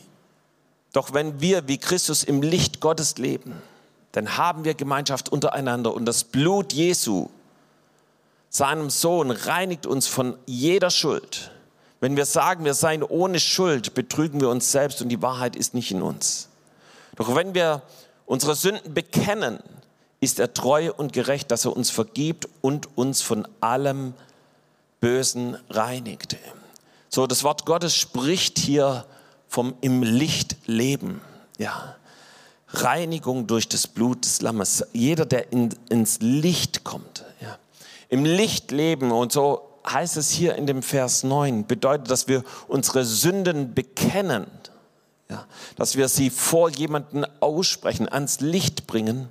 doch 0.93 1.15
wenn 1.15 1.41
wir 1.41 1.67
wie 1.69 1.79
Christus 1.79 2.23
im 2.23 2.43
Licht 2.43 2.81
Gottes 2.81 3.17
leben, 3.17 3.61
dann 4.13 4.37
haben 4.37 4.65
wir 4.65 4.75
Gemeinschaft 4.75 5.31
untereinander 5.31 5.95
und 5.95 6.05
das 6.05 6.25
Blut 6.25 6.73
Jesu, 6.73 7.31
seinem 8.51 8.91
Sohn 8.91 9.31
reinigt 9.31 9.87
uns 9.87 10.07
von 10.07 10.37
jeder 10.47 10.91
Schuld. 10.91 11.51
Wenn 12.01 12.17
wir 12.17 12.27
sagen, 12.27 12.65
wir 12.65 12.75
seien 12.75 13.03
ohne 13.03 13.41
Schuld, 13.41 13.95
betrügen 13.95 14.41
wir 14.41 14.49
uns 14.49 14.71
selbst 14.71 15.03
und 15.03 15.09
die 15.09 15.21
Wahrheit 15.23 15.57
ist 15.57 15.75
nicht 15.75 15.91
in 15.91 16.03
uns. 16.03 16.49
Doch 17.17 17.35
wenn 17.35 17.55
wir 17.55 17.83
unsere 18.27 18.55
Sünden 18.55 18.95
bekennen, 18.95 19.59
ist 20.21 20.39
er 20.39 20.55
treu 20.55 20.93
und 20.97 21.13
gerecht, 21.13 21.51
dass 21.51 21.65
er 21.65 21.77
uns 21.77 21.91
vergibt 21.91 22.49
und 22.61 22.97
uns 22.97 23.23
von 23.23 23.47
allem 23.61 24.15
Bösen 25.01 25.57
reinigt. 25.71 26.37
So, 27.09 27.27
das 27.27 27.45
Wort 27.45 27.67
Gottes 27.67 27.97
spricht 27.97 28.59
hier 28.59 29.05
vom 29.49 29.75
im 29.81 30.03
Licht 30.03 30.57
leben. 30.67 31.21
Ja. 31.57 31.97
Reinigung 32.69 33.47
durch 33.47 33.69
das 33.69 33.87
Blut 33.87 34.25
des 34.25 34.43
Lammes. 34.43 34.85
Jeder, 34.93 35.25
der 35.25 35.53
in, 35.53 35.71
ins 35.89 36.21
Licht 36.21 36.85
kommt, 36.85 37.25
im 38.09 38.25
Licht 38.25 38.71
leben 38.71 39.13
und 39.13 39.33
so 39.33 39.69
heißt 39.87 40.17
es 40.17 40.31
hier 40.31 40.55
in 40.57 40.67
dem 40.67 40.83
Vers 40.83 41.25
9, 41.25 41.67
bedeutet, 41.67 42.11
dass 42.11 42.29
wir 42.29 42.45
unsere 42.67 43.05
Sünden 43.05 43.75
bekennen, 43.75 44.47
ja, 45.31 45.47
dass 45.77 45.97
wir 45.97 46.09
sie 46.09 46.31
vor 46.31 46.71
jemanden 46.71 47.25
aussprechen, 47.41 48.09
ans 48.09 48.41
Licht 48.41 48.87
bringen 48.87 49.29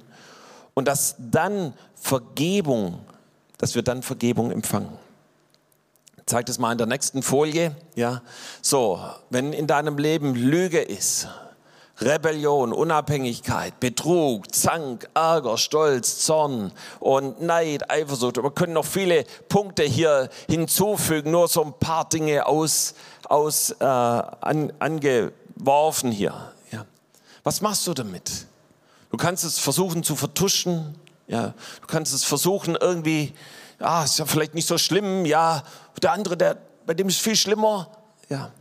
und 0.73 0.87
dass 0.87 1.15
dann 1.17 1.73
Vergebung, 1.95 2.99
dass 3.57 3.75
wir 3.75 3.81
dann 3.81 4.03
Vergebung 4.03 4.51
empfangen. 4.51 4.97
Zeig 6.25 6.45
das 6.47 6.59
mal 6.59 6.73
in 6.73 6.77
der 6.77 6.87
nächsten 6.87 7.23
Folie. 7.23 7.75
Ja, 7.95 8.21
so, 8.61 8.99
wenn 9.29 9.53
in 9.53 9.65
deinem 9.65 9.97
Leben 9.97 10.35
Lüge 10.35 10.81
ist, 10.81 11.27
Rebellion, 11.99 12.73
Unabhängigkeit, 12.73 13.79
Betrug, 13.79 14.53
Zank, 14.53 15.09
Ärger, 15.15 15.57
Stolz, 15.57 16.19
Zorn 16.19 16.71
und 16.99 17.41
Neid, 17.41 17.89
Eifersucht. 17.89 18.37
Wir 18.37 18.51
können 18.51 18.73
noch 18.73 18.85
viele 18.85 19.23
Punkte 19.49 19.83
hier 19.83 20.29
hinzufügen, 20.47 21.31
nur 21.31 21.47
so 21.47 21.63
ein 21.63 21.73
paar 21.73 22.07
Dinge 22.07 22.45
aus, 22.45 22.93
aus 23.27 23.71
äh, 23.71 23.83
an, 23.83 24.71
angeworfen 24.77 26.11
hier. 26.11 26.53
Ja. 26.71 26.85
Was 27.43 27.61
machst 27.61 27.87
du 27.87 27.95
damit? 27.95 28.45
Du 29.09 29.17
kannst 29.17 29.43
es 29.43 29.57
versuchen 29.57 30.03
zu 30.03 30.15
vertuschen. 30.15 30.95
Ja. 31.27 31.55
Du 31.81 31.87
kannst 31.87 32.13
es 32.13 32.23
versuchen 32.23 32.77
irgendwie, 32.79 33.33
ja, 33.79 34.03
ist 34.03 34.19
ja 34.19 34.25
vielleicht 34.25 34.53
nicht 34.53 34.67
so 34.67 34.77
schlimm. 34.77 35.25
Ja, 35.25 35.63
der 36.01 36.11
andere, 36.11 36.37
der, 36.37 36.57
bei 36.85 36.93
dem 36.93 37.07
ist 37.07 37.19
viel 37.19 37.35
schlimmer. 37.35 37.89
Ja. 38.29 38.51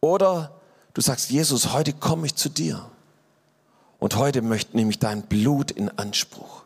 Oder 0.00 0.55
Du 0.96 1.02
sagst, 1.02 1.28
Jesus, 1.28 1.74
heute 1.74 1.92
komme 1.92 2.24
ich 2.24 2.36
zu 2.36 2.48
dir. 2.48 2.82
Und 3.98 4.16
heute 4.16 4.40
möchte 4.40 4.78
nehme 4.78 4.90
ich 4.90 4.98
dein 4.98 5.24
Blut 5.24 5.70
in 5.70 5.90
Anspruch. 5.98 6.62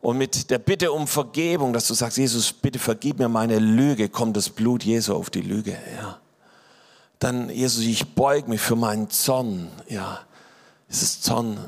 Und 0.00 0.16
mit 0.16 0.48
der 0.48 0.60
Bitte 0.60 0.92
um 0.92 1.08
Vergebung, 1.08 1.72
dass 1.72 1.88
du 1.88 1.94
sagst, 1.94 2.18
Jesus, 2.18 2.52
bitte 2.52 2.78
vergib 2.78 3.18
mir 3.18 3.28
meine 3.28 3.58
Lüge, 3.58 4.08
kommt 4.08 4.36
das 4.36 4.48
Blut 4.48 4.84
Jesu 4.84 5.12
auf 5.12 5.28
die 5.28 5.40
Lüge. 5.40 5.76
Ja. 6.00 6.20
Dann, 7.18 7.50
Jesus, 7.50 7.82
ich 7.82 8.14
beug 8.14 8.46
mich 8.46 8.60
für 8.60 8.76
meinen 8.76 9.10
Zorn. 9.10 9.72
Ja, 9.88 10.20
es 10.88 11.02
ist 11.02 11.24
Zorn 11.24 11.58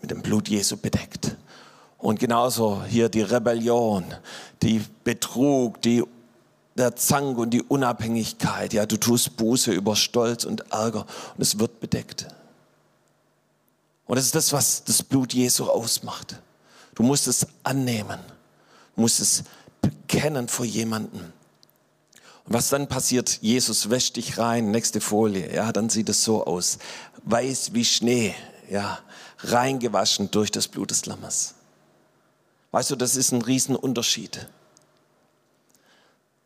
mit 0.00 0.12
dem 0.12 0.22
Blut 0.22 0.48
Jesu 0.48 0.76
bedeckt. 0.76 1.36
Und 1.98 2.20
genauso 2.20 2.84
hier 2.84 3.08
die 3.08 3.22
Rebellion, 3.22 4.04
die 4.62 4.80
Betrug, 5.02 5.82
die 5.82 6.04
der 6.80 6.96
Zank 6.96 7.38
und 7.38 7.50
die 7.50 7.62
Unabhängigkeit. 7.62 8.72
Ja, 8.72 8.86
du 8.86 8.96
tust 8.96 9.36
Buße 9.36 9.72
über 9.72 9.96
Stolz 9.96 10.44
und 10.44 10.72
Ärger 10.72 11.06
und 11.36 11.42
es 11.42 11.58
wird 11.58 11.80
bedeckt. 11.80 12.26
Und 14.06 14.16
das 14.16 14.24
ist 14.24 14.34
das, 14.34 14.52
was 14.52 14.82
das 14.84 15.02
Blut 15.02 15.32
Jesu 15.32 15.66
ausmacht. 15.66 16.40
Du 16.94 17.02
musst 17.02 17.28
es 17.28 17.46
annehmen. 17.62 18.18
Du 18.96 19.02
musst 19.02 19.20
es 19.20 19.44
bekennen 19.80 20.48
vor 20.48 20.66
jemandem. 20.66 21.32
Und 22.44 22.54
was 22.54 22.70
dann 22.70 22.88
passiert, 22.88 23.38
Jesus 23.40 23.90
wäscht 23.90 24.16
dich 24.16 24.38
rein, 24.38 24.70
nächste 24.70 25.00
Folie, 25.00 25.54
ja, 25.54 25.72
dann 25.72 25.88
sieht 25.90 26.08
es 26.08 26.24
so 26.24 26.44
aus. 26.44 26.78
Weiß 27.24 27.74
wie 27.74 27.84
Schnee, 27.84 28.34
ja, 28.68 28.98
reingewaschen 29.38 30.30
durch 30.30 30.50
das 30.50 30.66
Blut 30.66 30.90
des 30.90 31.06
Lammes. 31.06 31.54
Weißt 32.72 32.90
du, 32.90 32.96
das 32.96 33.16
ist 33.16 33.32
ein 33.32 33.42
Riesenunterschied. 33.42 34.48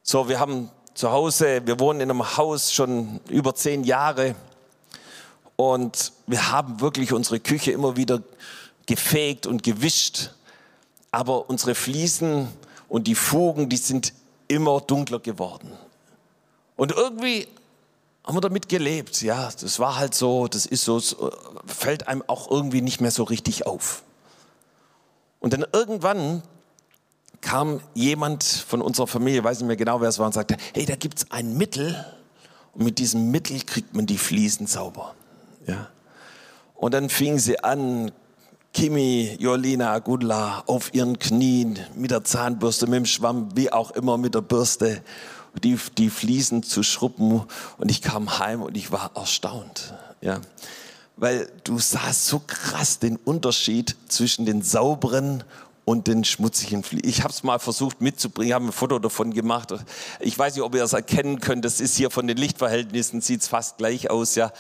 So, 0.07 0.29
wir 0.29 0.39
haben 0.39 0.71
zu 0.93 1.11
Hause, 1.11 1.63
wir 1.65 1.81
wohnen 1.81 2.03
in 2.03 2.11
einem 2.11 2.37
Haus 2.37 2.75
schon 2.75 3.21
über 3.31 3.55
zehn 3.55 3.85
Jahre 3.85 4.35
und 5.57 6.13
wir 6.27 6.53
haben 6.53 6.83
wirklich 6.83 7.15
unsere 7.15 7.41
Küche 7.41 7.73
immer 7.73 7.97
wieder 7.97 8.21
gefegt 8.85 9.47
und 9.47 9.63
gewischt, 9.63 10.33
aber 11.11 11.49
unsere 11.49 11.75
Fliesen 11.75 12.49
und 12.91 13.07
die 13.07 13.15
Fugen, 13.15 13.71
die 13.71 13.79
sind 13.79 14.13
immer 14.47 14.83
dunkler 14.83 15.21
geworden. 15.21 15.73
Und 16.77 16.93
irgendwie 16.93 17.49
haben 18.25 18.37
wir 18.37 18.43
damit 18.43 18.69
gelebt, 18.69 19.23
ja, 19.23 19.51
das 19.59 19.79
war 19.79 19.97
halt 19.97 20.15
so, 20.15 20.49
das 20.49 20.67
ist 20.67 20.85
so, 20.85 20.99
es 20.99 21.17
fällt 21.67 22.09
einem 22.09 22.23
auch 22.27 22.51
irgendwie 22.51 22.83
nicht 22.83 23.01
mehr 23.01 23.11
so 23.11 23.23
richtig 23.23 23.65
auf. 23.67 24.03
Und 25.41 25.55
dann 25.55 25.65
irgendwann 25.73 26.43
kam 27.45 27.81
jemand 27.93 28.43
von 28.43 28.81
unserer 28.81 29.07
Familie, 29.07 29.45
weiß 29.45 29.61
nicht 29.61 29.67
mehr 29.67 29.77
genau, 29.77 30.01
wer 30.01 30.09
es 30.09 30.19
war, 30.19 30.27
und 30.27 30.33
sagte, 30.33 30.57
hey, 30.73 30.87
da 30.87 30.97
gibt 30.97 31.19
es 31.19 31.31
ein 31.31 31.57
Mittel 31.57 32.05
und 32.73 32.85
mit 32.85 32.99
diesem 32.99 33.31
Mittel 33.31 33.61
kriegt 33.61 33.95
man 33.95 34.07
die 34.07 34.19
Fliesen 34.19 34.67
sauber. 34.67 35.15
Ja. 35.67 35.89
Und 36.75 36.95
dann 36.95 37.09
fing 37.11 37.39
sie 37.39 37.63
an, 37.63 38.11
Kimi, 38.73 39.37
Jolina, 39.39 40.01
Gudla 40.01 40.65
auf 40.67 40.93
ihren 40.95 41.19
Knien 41.19 41.79
mit 41.95 42.11
der 42.11 42.25
Zahnbürste, 42.25 42.87
mit 42.87 42.97
dem 42.97 43.07
Schwamm, 43.07 43.51
wie 43.55 43.71
auch 43.71 43.93
immer 43.93 44.19
mit 44.19 44.35
der 44.35 44.41
Bürste, 44.41 45.03
die, 45.63 45.79
die 45.99 46.11
Fliesen 46.11 46.63
zu 46.63 46.83
schrubben. 46.83 47.45
Und 47.79 47.91
ich 47.91 48.03
kam 48.03 48.39
heim 48.39 48.63
und 48.63 48.77
ich 48.77 48.91
war 48.91 49.13
erstaunt. 49.15 49.95
Ja. 50.21 50.41
Weil 51.17 51.49
du 51.63 51.79
sahst 51.79 52.27
so 52.27 52.43
krass 52.45 52.99
den 52.99 53.17
Unterschied 53.17 53.97
zwischen 54.09 54.45
den 54.45 54.63
sauberen 54.63 55.45
und 55.85 56.07
den 56.07 56.25
schmutzigen 56.25 56.83
Fliegen. 56.83 57.07
Ich 57.07 57.23
habe 57.23 57.33
es 57.33 57.43
mal 57.43 57.59
versucht 57.59 58.01
mitzubringen, 58.01 58.55
habe 58.55 58.65
ein 58.67 58.73
Foto 58.73 58.99
davon 58.99 59.35
gemacht. 59.35 59.75
Ich 60.21 60.39
weiß 60.39 60.55
nicht, 60.55 60.63
ob 60.63 60.75
ihr 60.75 60.81
das 60.81 60.95
erkennen 60.95 61.41
könnt. 61.41 61.65
Das 61.65 61.81
ist 61.81 61.97
hier 61.97 62.11
von 62.11 62.27
den 62.27 62.39
Lichtverhältnissen, 62.39 63.21
sieht 63.21 63.43
es 63.43 63.49
fast 63.49 63.77
gleich 63.77 64.11
aus. 64.11 64.35
Ja, 64.35 64.53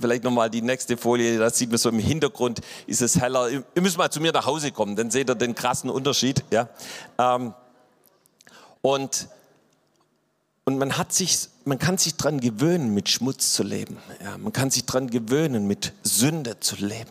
Vielleicht 0.00 0.24
nochmal 0.24 0.48
die 0.48 0.62
nächste 0.62 0.96
Folie, 0.96 1.38
da 1.38 1.50
sieht 1.50 1.70
man 1.70 1.78
so 1.78 1.90
im 1.90 1.98
Hintergrund, 1.98 2.60
ist 2.86 3.02
es 3.02 3.20
heller. 3.20 3.50
Ihr 3.50 3.82
müsst 3.82 3.98
mal 3.98 4.10
zu 4.10 4.20
mir 4.20 4.32
nach 4.32 4.46
Hause 4.46 4.72
kommen, 4.72 4.96
dann 4.96 5.10
seht 5.10 5.28
ihr 5.28 5.34
den 5.34 5.54
krassen 5.54 5.90
Unterschied. 5.90 6.44
Ja? 6.50 6.68
Ähm, 7.18 7.52
und, 8.80 9.28
und 10.64 10.78
man, 10.78 10.96
hat 10.96 11.12
sich, 11.12 11.48
man 11.66 11.78
kann 11.78 11.98
sich 11.98 12.16
daran 12.16 12.40
gewöhnen, 12.40 12.94
mit 12.94 13.10
Schmutz 13.10 13.52
zu 13.52 13.62
leben. 13.62 13.98
Ja? 14.22 14.38
Man 14.38 14.54
kann 14.54 14.70
sich 14.70 14.86
daran 14.86 15.10
gewöhnen, 15.10 15.66
mit 15.66 15.92
Sünde 16.02 16.58
zu 16.60 16.76
leben. 16.76 17.10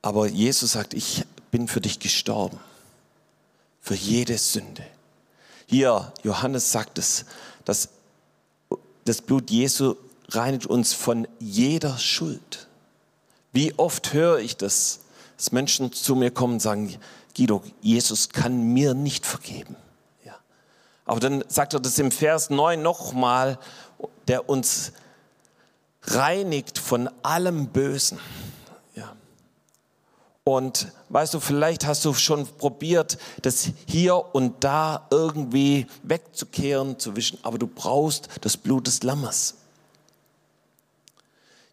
Aber 0.00 0.26
Jesus 0.26 0.72
sagt, 0.72 0.94
ich 0.94 1.26
bin 1.50 1.68
für 1.68 1.80
dich 1.80 1.98
gestorben. 1.98 2.58
Für 3.80 3.94
jede 3.94 4.36
Sünde. 4.38 4.84
Hier, 5.66 6.12
Johannes 6.22 6.72
sagt 6.72 6.98
es, 6.98 7.24
dass 7.64 7.90
das 9.04 9.22
Blut 9.22 9.50
Jesu 9.50 9.96
reinigt 10.28 10.66
uns 10.66 10.92
von 10.92 11.26
jeder 11.38 11.98
Schuld. 11.98 12.68
Wie 13.52 13.76
oft 13.78 14.12
höre 14.12 14.38
ich 14.38 14.56
das, 14.56 15.00
dass 15.36 15.52
Menschen 15.52 15.92
zu 15.92 16.14
mir 16.14 16.30
kommen 16.30 16.54
und 16.54 16.60
sagen, 16.60 16.96
Guido, 17.36 17.62
Jesus 17.80 18.28
kann 18.28 18.72
mir 18.72 18.94
nicht 18.94 19.26
vergeben. 19.26 19.76
Ja. 20.24 20.34
Aber 21.04 21.20
dann 21.20 21.44
sagt 21.48 21.74
er 21.74 21.80
das 21.80 21.98
im 21.98 22.10
Vers 22.10 22.50
9 22.50 22.80
nochmal, 22.80 23.58
der 24.28 24.48
uns 24.48 24.92
reinigt 26.02 26.78
von 26.78 27.08
allem 27.22 27.68
Bösen. 27.68 28.18
Und 30.44 30.92
weißt 31.10 31.34
du, 31.34 31.40
vielleicht 31.40 31.86
hast 31.86 32.04
du 32.04 32.14
schon 32.14 32.46
probiert, 32.46 33.18
das 33.42 33.70
hier 33.86 34.34
und 34.34 34.64
da 34.64 35.06
irgendwie 35.10 35.86
wegzukehren, 36.02 36.98
zu 36.98 37.14
wischen, 37.14 37.38
aber 37.42 37.58
du 37.58 37.66
brauchst 37.66 38.28
das 38.40 38.56
Blut 38.56 38.86
des 38.86 39.02
Lammes. 39.02 39.56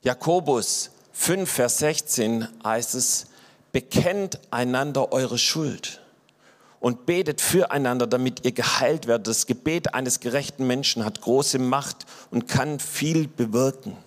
Jakobus 0.03 0.91
5, 1.13 1.49
Vers 1.49 1.77
16 1.79 2.47
heißt 2.63 2.95
es, 2.95 3.27
bekennt 3.71 4.39
einander 4.51 5.11
eure 5.11 5.37
Schuld 5.37 6.01
und 6.79 7.05
betet 7.05 7.41
füreinander, 7.41 8.05
damit 8.05 8.45
ihr 8.45 8.51
geheilt 8.51 9.07
werdet. 9.07 9.27
Das 9.27 9.47
Gebet 9.47 9.93
eines 9.93 10.19
gerechten 10.19 10.67
Menschen 10.67 11.03
hat 11.03 11.21
große 11.21 11.59
Macht 11.59 12.05
und 12.31 12.47
kann 12.47 12.79
viel 12.79 13.27
bewirken. 13.27 13.97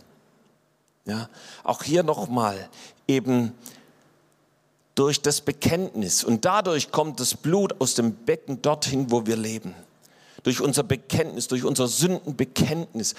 Ja, 1.07 1.29
auch 1.65 1.83
hier 1.83 2.03
nochmal 2.03 2.69
eben 3.09 3.55
durch 5.01 5.23
das 5.23 5.41
Bekenntnis. 5.41 6.23
Und 6.23 6.45
dadurch 6.45 6.91
kommt 6.91 7.21
das 7.21 7.35
Blut 7.35 7.81
aus 7.81 7.95
dem 7.95 8.13
Becken 8.13 8.61
dorthin, 8.61 9.11
wo 9.11 9.25
wir 9.25 9.37
leben. 9.37 9.75
Durch 10.43 10.61
unser 10.61 10.83
Bekenntnis, 10.83 11.49
durch 11.49 11.65
unser 11.65 11.89
Sündenbekenntnis. 11.89 13.15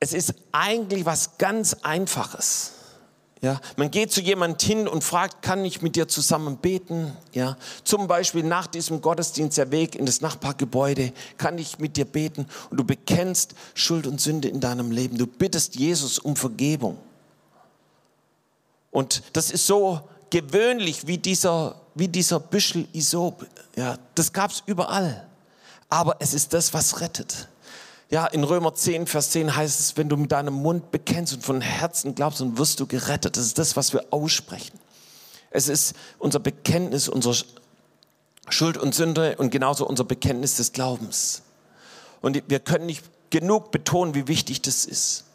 Es 0.00 0.14
ist 0.14 0.32
eigentlich 0.50 1.04
was 1.04 1.36
ganz 1.36 1.74
Einfaches. 1.82 2.72
Ja, 3.42 3.60
man 3.76 3.90
geht 3.90 4.12
zu 4.12 4.22
jemand 4.22 4.62
hin 4.62 4.88
und 4.88 5.04
fragt, 5.04 5.42
kann 5.42 5.62
ich 5.66 5.82
mit 5.82 5.94
dir 5.94 6.08
zusammen 6.08 6.56
beten? 6.56 7.12
Ja, 7.34 7.58
zum 7.82 8.06
Beispiel 8.06 8.42
nach 8.42 8.66
diesem 8.66 9.02
Gottesdienst 9.02 9.58
der 9.58 9.70
Weg 9.70 9.96
in 9.96 10.06
das 10.06 10.22
Nachbargebäude, 10.22 11.12
kann 11.36 11.58
ich 11.58 11.78
mit 11.78 11.98
dir 11.98 12.06
beten? 12.06 12.46
Und 12.70 12.78
du 12.78 12.84
bekennst 12.84 13.54
Schuld 13.74 14.06
und 14.06 14.22
Sünde 14.22 14.48
in 14.48 14.60
deinem 14.60 14.90
Leben. 14.90 15.18
Du 15.18 15.26
bittest 15.26 15.76
Jesus 15.76 16.18
um 16.18 16.34
Vergebung. 16.34 16.96
Und 18.90 19.22
das 19.34 19.50
ist 19.50 19.66
so 19.66 20.00
gewöhnlich 20.34 21.06
wie 21.06 21.16
dieser, 21.16 21.76
wie 21.94 22.08
dieser 22.08 22.40
Büschel 22.40 22.88
Isop. 22.92 23.46
Ja, 23.76 23.98
das 24.16 24.32
gab 24.32 24.50
es 24.50 24.64
überall. 24.66 25.28
Aber 25.88 26.16
es 26.18 26.34
ist 26.34 26.52
das, 26.52 26.74
was 26.74 27.00
rettet. 27.00 27.48
Ja, 28.10 28.26
in 28.26 28.42
Römer 28.42 28.74
10, 28.74 29.06
Vers 29.06 29.30
10 29.30 29.54
heißt 29.54 29.78
es, 29.78 29.96
wenn 29.96 30.08
du 30.08 30.16
mit 30.16 30.32
deinem 30.32 30.54
Mund 30.54 30.90
bekennst 30.90 31.34
und 31.34 31.44
von 31.44 31.60
Herzen 31.60 32.16
glaubst, 32.16 32.40
dann 32.40 32.58
wirst 32.58 32.80
du 32.80 32.86
gerettet. 32.88 33.36
Das 33.36 33.46
ist 33.46 33.58
das, 33.58 33.76
was 33.76 33.92
wir 33.92 34.06
aussprechen. 34.10 34.76
Es 35.50 35.68
ist 35.68 35.94
unser 36.18 36.40
Bekenntnis 36.40 37.08
unserer 37.08 37.36
Schuld 38.48 38.76
und 38.76 38.92
Sünde 38.92 39.36
und 39.36 39.50
genauso 39.50 39.86
unser 39.86 40.02
Bekenntnis 40.02 40.56
des 40.56 40.72
Glaubens. 40.72 41.42
Und 42.22 42.42
wir 42.48 42.58
können 42.58 42.86
nicht 42.86 43.04
genug 43.30 43.70
betonen, 43.70 44.16
wie 44.16 44.26
wichtig 44.26 44.62
das 44.62 44.84
ist. 44.84 45.26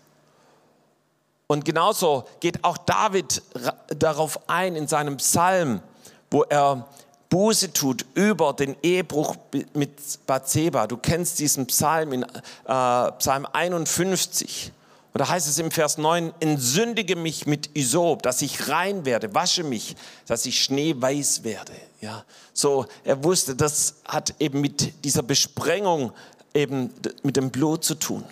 Und 1.52 1.66
genauso 1.66 2.26
geht 2.42 2.64
auch 2.64 2.78
David 2.78 3.42
darauf 3.88 4.48
ein 4.48 4.76
in 4.76 4.88
seinem 4.88 5.18
Psalm, 5.18 5.82
wo 6.30 6.44
er 6.44 6.88
Buße 7.30 7.74
tut 7.74 8.06
über 8.14 8.54
den 8.54 8.76
Ehebruch 8.84 9.36
mit 9.74 9.92
Bathseba. 10.28 10.86
Du 10.86 10.98
kennst 10.98 11.40
diesen 11.40 11.66
Psalm 11.66 12.14
in 12.14 12.22
äh, 12.22 13.12
Psalm 13.14 13.48
51. 13.52 14.72
Und 15.12 15.20
da 15.20 15.28
heißt 15.28 15.48
es 15.48 15.58
im 15.58 15.72
Vers 15.72 15.98
9, 15.98 16.34
entsündige 16.40 17.16
mich 17.16 17.48
mit 17.48 17.76
Isop, 17.76 18.22
dass 18.22 18.44
ich 18.44 18.70
rein 18.70 19.06
werde, 19.06 19.34
wasche 19.34 19.64
mich, 19.64 19.96
dass 20.28 20.46
ich 20.46 20.62
schneeweiß 20.62 21.44
werde. 21.44 21.74
Ja, 22.00 22.26
so, 22.54 22.86
er 23.04 23.24
wusste, 23.24 23.56
das 23.56 23.96
hat 24.06 24.36
eben 24.38 24.62
mit 24.62 25.04
dieser 25.04 25.24
Besprengung 25.24 26.12
eben 26.54 26.94
mit 27.24 27.38
dem 27.38 27.50
Blut 27.50 27.84
zu 27.84 27.96
tun. 27.96 28.24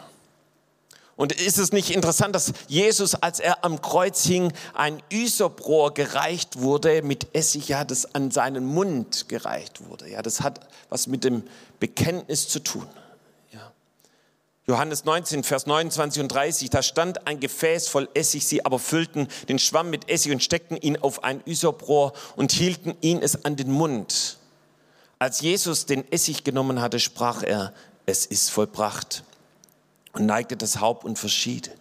Und 1.17 1.31
ist 1.33 1.57
es 1.57 1.71
nicht 1.71 1.89
interessant, 1.89 2.35
dass 2.35 2.53
Jesus, 2.67 3.15
als 3.15 3.39
er 3.39 3.65
am 3.65 3.81
Kreuz 3.81 4.23
hing, 4.23 4.53
ein 4.75 5.01
Isoprohr 5.09 5.91
gereicht 5.95 6.59
wurde 6.59 7.01
mit 7.01 7.35
Essig, 7.35 7.69
ja, 7.69 7.83
das 7.83 8.13
an 8.13 8.29
seinen 8.29 8.65
Mund 8.65 9.27
gereicht 9.27 9.89
wurde. 9.89 10.09
Ja, 10.09 10.21
das 10.21 10.41
hat 10.41 10.59
was 10.89 11.07
mit 11.07 11.23
dem 11.23 11.43
Bekenntnis 11.79 12.47
zu 12.47 12.59
tun. 12.59 12.87
Ja. 13.51 13.71
Johannes 14.67 15.05
19, 15.05 15.43
Vers 15.43 15.65
29 15.65 16.21
und 16.21 16.27
30, 16.27 16.69
da 16.69 16.83
stand 16.83 17.25
ein 17.25 17.39
Gefäß 17.39 17.87
voll 17.87 18.07
Essig, 18.13 18.45
sie 18.45 18.63
aber 18.63 18.77
füllten 18.77 19.27
den 19.49 19.57
Schwamm 19.57 19.89
mit 19.89 20.07
Essig 20.11 20.31
und 20.31 20.43
steckten 20.43 20.77
ihn 20.77 20.97
auf 20.97 21.23
ein 21.23 21.41
Isoprohr 21.45 22.13
und 22.35 22.51
hielten 22.51 22.95
ihn 23.01 23.23
es 23.23 23.43
an 23.43 23.55
den 23.55 23.71
Mund. 23.71 24.37
Als 25.17 25.41
Jesus 25.41 25.87
den 25.87 26.09
Essig 26.11 26.43
genommen 26.43 26.79
hatte, 26.79 26.99
sprach 26.99 27.41
er, 27.41 27.73
es 28.05 28.27
ist 28.27 28.51
vollbracht 28.51 29.23
und 30.17 30.25
neigte 30.25 30.57
das 30.57 30.79
Haupt 30.79 31.03
und 31.05 31.19
verschied. 31.19 31.71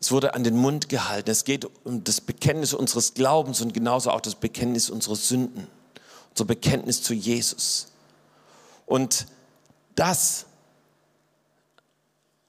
Es 0.00 0.12
wurde 0.12 0.34
an 0.34 0.44
den 0.44 0.56
Mund 0.56 0.88
gehalten. 0.88 1.30
Es 1.30 1.44
geht 1.44 1.66
um 1.84 2.04
das 2.04 2.20
Bekenntnis 2.20 2.74
unseres 2.74 3.14
Glaubens 3.14 3.60
und 3.60 3.72
genauso 3.72 4.10
auch 4.10 4.20
das 4.20 4.34
Bekenntnis 4.34 4.90
unserer 4.90 5.16
Sünden, 5.16 5.66
unser 6.30 6.44
Bekenntnis 6.44 7.02
zu 7.02 7.14
Jesus. 7.14 7.88
Und 8.84 9.26
das, 9.94 10.46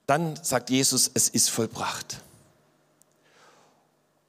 dann 0.06 0.38
sagt 0.42 0.70
Jesus, 0.70 1.10
es 1.14 1.28
ist 1.28 1.50
vollbracht. 1.50 2.20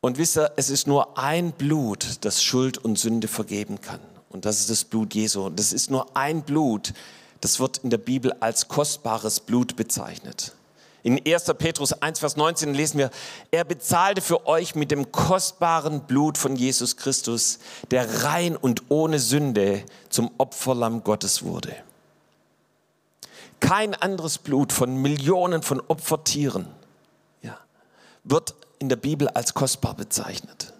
Und 0.01 0.17
wisst 0.17 0.38
ihr, 0.38 0.53
es 0.55 0.69
ist 0.69 0.88
nur 0.88 1.17
ein 1.17 1.51
Blut, 1.51 2.19
das 2.21 2.41
Schuld 2.41 2.77
und 2.77 2.97
Sünde 2.97 3.27
vergeben 3.27 3.82
kann. 3.82 3.99
Und 4.29 4.45
das 4.45 4.60
ist 4.60 4.69
das 4.69 4.86
Blut 4.86 5.13
Jesu. 5.13 5.47
Und 5.47 5.60
das 5.60 5.73
ist 5.73 5.91
nur 5.91 6.15
ein 6.15 6.43
Blut, 6.43 6.93
das 7.41 7.60
wird 7.60 7.79
in 7.79 7.89
der 7.89 7.97
Bibel 7.97 8.34
als 8.39 8.67
kostbares 8.69 9.39
Blut 9.41 9.75
bezeichnet. 9.75 10.53
In 11.03 11.19
1. 11.25 11.45
Petrus 11.57 11.93
1, 11.93 12.19
Vers 12.19 12.35
19 12.35 12.73
lesen 12.73 12.97
wir, 12.97 13.09
er 13.51 13.63
bezahlte 13.63 14.21
für 14.21 14.47
euch 14.47 14.75
mit 14.75 14.91
dem 14.91 15.12
kostbaren 15.12 16.01
Blut 16.01 16.38
von 16.38 16.55
Jesus 16.55 16.97
Christus, 16.97 17.59
der 17.91 18.23
rein 18.23 18.57
und 18.57 18.83
ohne 18.89 19.19
Sünde 19.19 19.83
zum 20.09 20.31
Opferlamm 20.38 21.03
Gottes 21.03 21.43
wurde. 21.43 21.73
Kein 23.62 23.93
anderes 23.93 24.38
Blut 24.38 24.73
von 24.73 25.01
Millionen 25.01 25.63
von 25.63 25.81
Opfertieren 25.88 26.67
ja, 27.41 27.57
wird 28.23 28.55
in 28.79 28.89
der 28.89 28.95
Bibel 28.95 29.27
als 29.29 29.53
kostbar 29.53 29.95
bezeichnet. 29.95 30.73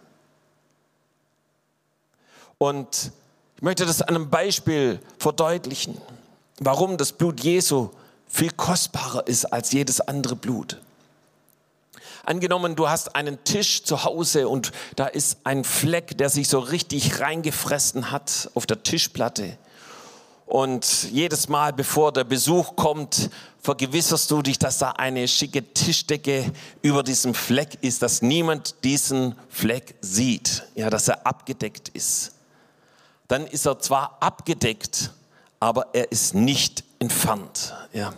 Und 2.58 3.12
ich 3.56 3.62
möchte 3.62 3.86
das 3.86 4.02
an 4.02 4.16
einem 4.16 4.30
Beispiel 4.30 5.00
verdeutlichen, 5.18 6.00
warum 6.60 6.98
das 6.98 7.14
Blut 7.14 7.42
Jesu 7.42 7.90
viel 8.30 8.52
kostbarer 8.52 9.28
ist 9.28 9.46
als 9.46 9.74
jedes 9.74 10.00
andere 10.00 10.38
Blut. 10.38 10.80
Angenommen, 12.24 12.76
du 12.76 12.88
hast 12.88 13.16
einen 13.16 13.44
Tisch 13.44 13.84
zu 13.84 14.04
Hause 14.04 14.48
und 14.48 14.72
da 14.96 15.08
ist 15.08 15.40
ein 15.44 15.64
Fleck, 15.64 16.18
der 16.18 16.30
sich 16.30 16.48
so 16.48 16.60
richtig 16.60 17.20
reingefressen 17.20 18.12
hat 18.12 18.52
auf 18.54 18.68
der 18.68 18.84
Tischplatte. 18.84 19.58
Und 20.46 21.08
jedes 21.12 21.48
Mal, 21.48 21.74
bevor 21.74 22.12
der 22.12 22.24
Besuch 22.24 22.76
kommt, 22.76 23.30
vergewisserst 23.62 24.30
du 24.32 24.42
dich, 24.42 24.60
dass 24.60 24.78
da 24.78 24.92
eine 24.92 25.28
schicke 25.28 25.64
Tischdecke 25.74 26.52
über 26.82 27.04
diesem 27.04 27.34
Fleck 27.34 27.78
ist, 27.82 28.02
dass 28.02 28.22
niemand 28.22 28.84
diesen 28.84 29.36
Fleck 29.50 29.96
sieht, 30.02 30.64
ja, 30.76 30.90
dass 30.90 31.08
er 31.08 31.26
abgedeckt 31.26 31.90
ist. 31.90 32.34
Dann 33.28 33.46
ist 33.46 33.66
er 33.66 33.80
zwar 33.80 34.18
abgedeckt, 34.22 35.12
aber 35.60 35.88
er 35.94 36.12
ist 36.12 36.34
nicht 36.34 36.84
entfernt. 37.00 37.74
Ja. 37.94 38.14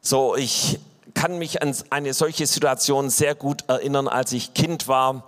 So, 0.00 0.34
ich 0.34 0.80
kann 1.14 1.38
mich 1.38 1.62
an 1.62 1.74
eine 1.90 2.14
solche 2.14 2.46
Situation 2.46 3.10
sehr 3.10 3.34
gut 3.34 3.64
erinnern, 3.68 4.08
als 4.08 4.32
ich 4.32 4.54
Kind 4.54 4.88
war. 4.88 5.24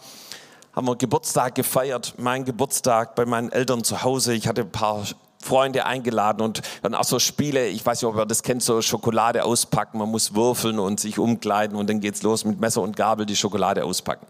Haben 0.75 0.89
wir 0.89 0.97
Geburtstag 0.97 1.55
gefeiert, 1.55 2.15
mein 2.19 2.45
Geburtstag 2.45 3.15
bei 3.15 3.27
meinen 3.27 3.53
Eltern 3.53 3.85
zu 3.85 4.03
Hause. 4.03 4.35
Ich 4.35 4.49
hatte 4.49 4.63
ein 4.63 4.73
paar 4.73 5.05
Freunde 5.41 5.85
eingeladen 5.85 6.43
und 6.43 6.63
dann 6.83 6.95
auch 6.95 7.05
so 7.05 7.19
Spiele, 7.19 7.69
ich 7.69 7.85
weiß 7.85 8.03
nicht, 8.03 8.11
ob 8.11 8.17
ihr 8.17 8.27
das 8.27 8.43
kennt, 8.43 8.63
so 8.63 8.81
Schokolade 8.83 9.45
auspacken, 9.45 9.99
man 9.99 10.09
muss 10.09 10.35
würfeln 10.35 10.79
und 10.79 10.99
sich 10.99 11.19
umkleiden 11.19 11.77
und 11.77 11.89
dann 11.89 12.01
geht's 12.01 12.23
los 12.23 12.45
mit 12.45 12.61
Messer 12.61 12.81
und 12.81 12.97
Gabel 12.97 13.27
die 13.27 13.37
Schokolade 13.37 13.85
auspacken. 13.85 14.27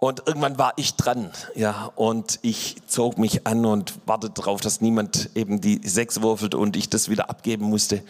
Und 0.00 0.22
irgendwann 0.26 0.58
war 0.58 0.74
ich 0.76 0.94
dran, 0.94 1.32
ja, 1.56 1.90
und 1.96 2.38
ich 2.42 2.76
zog 2.86 3.18
mich 3.18 3.48
an 3.48 3.64
und 3.66 3.94
wartete 4.06 4.34
darauf, 4.34 4.60
dass 4.60 4.80
niemand 4.80 5.30
eben 5.34 5.60
die 5.60 5.80
sechs 5.84 6.22
würfelt 6.22 6.54
und 6.54 6.76
ich 6.76 6.88
das 6.88 7.08
wieder 7.08 7.28
abgeben 7.30 7.64
musste. 7.64 8.02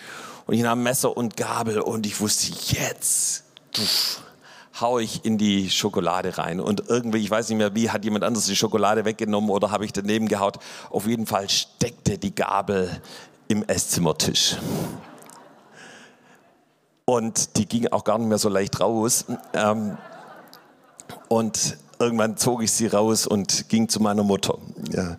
Und 0.47 0.55
ich 0.55 0.63
nahm 0.63 0.83
Messer 0.83 1.17
und 1.17 1.39
Gabel 1.39 1.81
und 1.81 2.05
ich 2.05 2.21
wusste, 2.21 2.53
jetzt 2.75 3.45
pff, 3.75 4.21
hau 4.81 4.99
ich 4.99 5.25
in 5.25 5.39
die 5.39 5.71
Schokolade 5.71 6.37
rein. 6.37 6.61
Und 6.61 6.85
irgendwie, 6.89 7.19
ich 7.19 7.31
weiß 7.31 7.49
nicht 7.49 7.59
mehr 7.59 7.75
wie, 7.75 7.89
hat 7.89 8.05
jemand 8.05 8.25
anderes 8.25 8.47
die 8.47 8.57
Schokolade 8.57 9.07
weggenommen 9.07 9.49
oder 9.49 9.71
habe 9.71 9.87
ich 9.87 9.93
daneben 9.93 10.29
gehaut. 10.29 10.59
Auf 10.91 11.07
jeden 11.07 11.27
Fall 11.27 11.49
steckte 11.49 12.19
die 12.19 12.35
Gabel 12.35 13.01
im 13.49 13.63
Esszimmertisch. 13.63 14.57
Und 17.07 17.57
die 17.57 17.67
ging 17.67 17.89
auch 17.89 18.05
gar 18.05 18.19
nicht 18.19 18.29
mehr 18.29 18.37
so 18.37 18.51
leicht 18.51 18.79
raus. 18.81 19.25
Ähm, 19.55 19.97
und 21.29 21.77
irgendwann 21.99 22.37
zog 22.37 22.63
ich 22.63 22.73
sie 22.73 22.87
raus 22.87 23.27
und 23.27 23.69
ging 23.69 23.89
zu 23.89 24.01
meiner 24.01 24.23
Mutter. 24.23 24.59
Ja. 24.93 25.17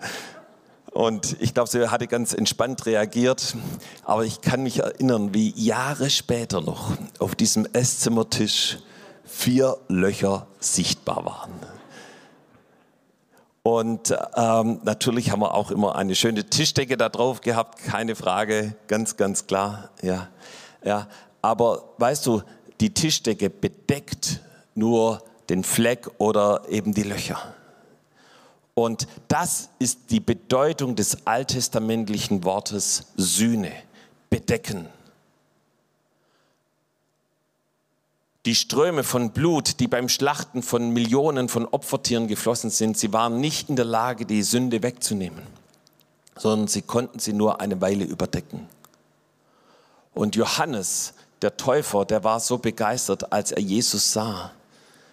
Und 0.91 1.38
ich 1.39 1.54
glaube, 1.54 1.69
sie 1.69 1.89
hatte 1.89 2.08
ganz 2.08 2.34
entspannt 2.34 2.86
reagiert. 2.86 3.56
Aber 4.04 4.25
ich 4.25 4.41
kann 4.41 4.63
mich 4.63 4.80
erinnern, 4.80 5.34
wie 5.34 5.54
Jahre 5.56 6.10
später 6.10 6.62
noch 6.62 6.91
auf 7.19 7.36
diesem 7.36 7.67
Esszimmertisch 7.73 8.80
vier 9.23 9.78
Löcher 9.88 10.47
sichtbar 10.60 11.25
waren. 11.25 11.54
Und 13.62 14.15
ähm, 14.36 14.80
natürlich 14.84 15.32
haben 15.32 15.41
wir 15.41 15.54
auch 15.54 15.69
immer 15.69 15.95
eine 15.95 16.15
schöne 16.15 16.45
Tischdecke 16.45 16.97
da 16.97 17.10
drauf 17.10 17.41
gehabt, 17.41 17.84
keine 17.84 18.15
Frage, 18.15 18.75
ganz, 18.88 19.15
ganz 19.15 19.45
klar. 19.45 19.91
Ja, 20.02 20.30
ja. 20.84 21.08
Aber 21.41 21.93
weißt 21.97 22.25
du, 22.25 22.41
die 22.80 22.93
Tischdecke 22.93 23.49
bedeckt 23.49 24.41
nur 24.73 25.21
den 25.50 25.64
Fleck 25.64 26.10
oder 26.20 26.64
eben 26.70 26.94
die 26.94 27.04
Löcher. 27.04 27.56
Und 28.76 29.08
das 29.28 29.70
ist 29.80 30.12
die 30.12 30.20
Bedeutung 30.20 30.96
des 30.96 31.28
alttestamentlichen 31.28 32.44
Wortes 32.44 33.08
Sühne, 33.18 33.74
bedecken. 34.30 34.88
Die 38.46 38.56
Ströme 38.56 39.04
von 39.04 39.32
Blut, 39.32 39.82
die 39.82 39.88
beim 39.88 40.08
Schlachten 40.08 40.64
von 40.64 40.92
Millionen 40.92 41.50
von 41.50 41.66
Opfertieren 41.66 42.28
geflossen 42.28 42.70
sind, 42.70 42.98
sie 42.98 43.12
waren 43.12 43.42
nicht 43.42 43.70
in 43.70 43.76
der 43.76 43.86
Lage, 43.86 44.26
die 44.26 44.44
Sünde 44.44 44.82
wegzunehmen, 44.82 45.44
sondern 46.38 46.68
sie 46.70 46.82
konnten 46.82 47.20
sie 47.20 47.34
nur 47.34 47.60
eine 47.60 47.82
Weile 47.82 48.06
überdecken. 48.06 48.68
Und 50.14 50.38
Johannes, 50.38 51.14
der 51.42 51.58
Täufer, 51.58 52.06
der 52.06 52.24
war 52.24 52.40
so 52.40 52.58
begeistert, 52.58 53.34
als 53.34 53.52
er 53.52 53.62
Jesus 53.62 54.14
sah 54.14 54.52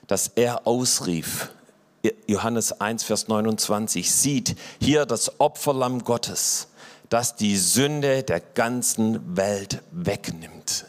dass 0.06 0.28
er 0.28 0.66
ausrief, 0.66 1.50
Johannes 2.26 2.80
1, 2.80 3.04
Vers 3.04 3.28
29, 3.28 4.10
sieht 4.10 4.56
hier 4.80 5.06
das 5.06 5.40
Opferlamm 5.40 6.04
Gottes, 6.04 6.68
das 7.08 7.36
die 7.36 7.56
Sünde 7.56 8.22
der 8.22 8.40
ganzen 8.40 9.36
Welt 9.36 9.82
wegnimmt. 9.90 10.84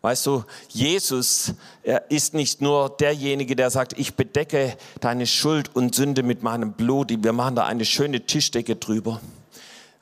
Weißt 0.00 0.26
du, 0.26 0.44
Jesus 0.68 1.54
er 1.82 2.10
ist 2.10 2.32
nicht 2.32 2.62
nur 2.62 2.88
derjenige, 2.88 3.56
der 3.56 3.70
sagt, 3.70 3.98
ich 3.98 4.14
bedecke 4.14 4.76
deine 5.00 5.26
Schuld 5.26 5.76
und 5.76 5.94
Sünde 5.94 6.22
mit 6.22 6.42
meinem 6.42 6.72
Blut, 6.72 7.12
wir 7.22 7.32
machen 7.34 7.56
da 7.56 7.66
eine 7.66 7.84
schöne 7.84 8.24
Tischdecke 8.24 8.76
drüber. 8.76 9.20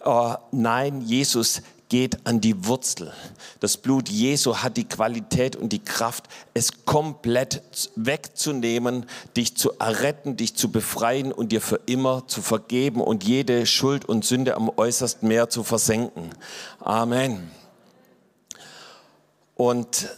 Uh, 0.05 0.35
nein, 0.51 1.03
Jesus 1.03 1.63
geht 1.93 2.27
an 2.27 2.41
die 2.41 2.65
Wurzel. 2.65 3.13
Das 3.61 3.77
Blut 3.77 4.09
Jesu 4.09 4.57
hat 4.57 4.79
die 4.79 4.89
Qualität 4.89 5.57
und 5.57 5.75
die 5.75 5.85
Kraft, 5.85 6.25
es 6.55 6.87
komplett 6.87 7.91
wegzunehmen, 7.97 9.05
dich 9.37 9.59
zu 9.59 9.73
erretten, 9.79 10.39
dich 10.39 10.55
zu 10.55 10.73
befreien 10.73 11.33
und 11.33 11.53
dir 11.53 11.61
für 11.61 11.81
immer 11.85 12.27
zu 12.29 12.41
vergeben 12.41 13.03
und 13.03 13.25
jede 13.25 13.67
Schuld 13.67 14.07
und 14.07 14.25
Sünde 14.25 14.57
am 14.57 14.71
äußersten 14.75 15.29
Meer 15.29 15.51
zu 15.51 15.65
versenken. 15.65 16.31
Amen. 16.81 17.51
Und 19.55 20.09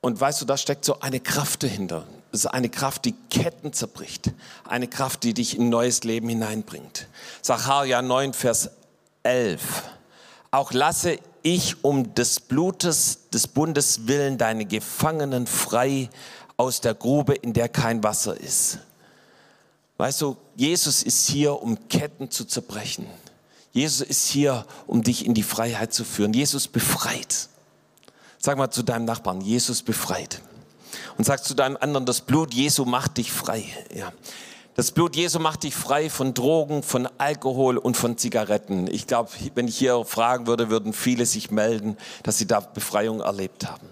Und 0.00 0.20
weißt 0.20 0.40
du, 0.40 0.46
da 0.46 0.56
steckt 0.56 0.84
so 0.84 0.98
eine 0.98 1.20
Kraft 1.20 1.62
dahinter. 1.62 2.08
Es 2.32 2.40
ist 2.40 2.46
eine 2.46 2.70
Kraft, 2.70 3.04
die 3.04 3.14
Ketten 3.30 3.72
zerbricht. 3.72 4.32
Eine 4.64 4.88
Kraft, 4.88 5.22
die 5.22 5.32
dich 5.32 5.56
in 5.56 5.68
neues 5.68 6.02
Leben 6.02 6.28
hineinbringt. 6.28 7.06
Sacharja 7.40 8.02
9, 8.02 8.32
Vers 8.32 8.70
11. 9.22 9.89
Auch 10.50 10.72
lasse 10.72 11.18
ich 11.42 11.84
um 11.84 12.14
des 12.14 12.40
Blutes 12.40 13.20
des 13.32 13.46
Bundes 13.46 14.06
willen 14.06 14.38
deine 14.38 14.64
Gefangenen 14.64 15.46
frei 15.46 16.10
aus 16.56 16.80
der 16.80 16.94
Grube, 16.94 17.34
in 17.34 17.52
der 17.52 17.68
kein 17.68 18.02
Wasser 18.02 18.38
ist. 18.38 18.78
Weißt 19.96 20.20
du, 20.20 20.36
Jesus 20.56 21.02
ist 21.02 21.28
hier, 21.28 21.62
um 21.62 21.88
Ketten 21.88 22.30
zu 22.30 22.44
zerbrechen. 22.44 23.06
Jesus 23.72 24.06
ist 24.06 24.28
hier, 24.28 24.66
um 24.86 25.02
dich 25.02 25.24
in 25.24 25.34
die 25.34 25.42
Freiheit 25.42 25.92
zu 25.92 26.04
führen. 26.04 26.32
Jesus 26.32 26.68
befreit. 26.68 27.48
Sag 28.38 28.58
mal 28.58 28.70
zu 28.70 28.82
deinem 28.82 29.04
Nachbarn, 29.04 29.40
Jesus 29.40 29.82
befreit. 29.82 30.40
Und 31.16 31.24
sag 31.24 31.44
zu 31.44 31.54
deinem 31.54 31.76
anderen, 31.76 32.06
das 32.06 32.22
Blut 32.22 32.52
Jesu 32.52 32.84
macht 32.84 33.18
dich 33.18 33.30
frei. 33.30 33.64
Ja. 33.94 34.12
Das 34.80 34.92
Blut 34.92 35.14
Jesu 35.14 35.40
macht 35.40 35.64
dich 35.64 35.74
frei 35.74 36.08
von 36.08 36.32
Drogen, 36.32 36.82
von 36.82 37.06
Alkohol 37.18 37.76
und 37.76 37.98
von 37.98 38.16
Zigaretten. 38.16 38.86
Ich 38.90 39.06
glaube, 39.06 39.30
wenn 39.54 39.68
ich 39.68 39.76
hier 39.76 40.06
fragen 40.06 40.46
würde, 40.46 40.70
würden 40.70 40.94
viele 40.94 41.26
sich 41.26 41.50
melden, 41.50 41.98
dass 42.22 42.38
sie 42.38 42.46
da 42.46 42.60
Befreiung 42.60 43.20
erlebt 43.20 43.66
haben. 43.66 43.86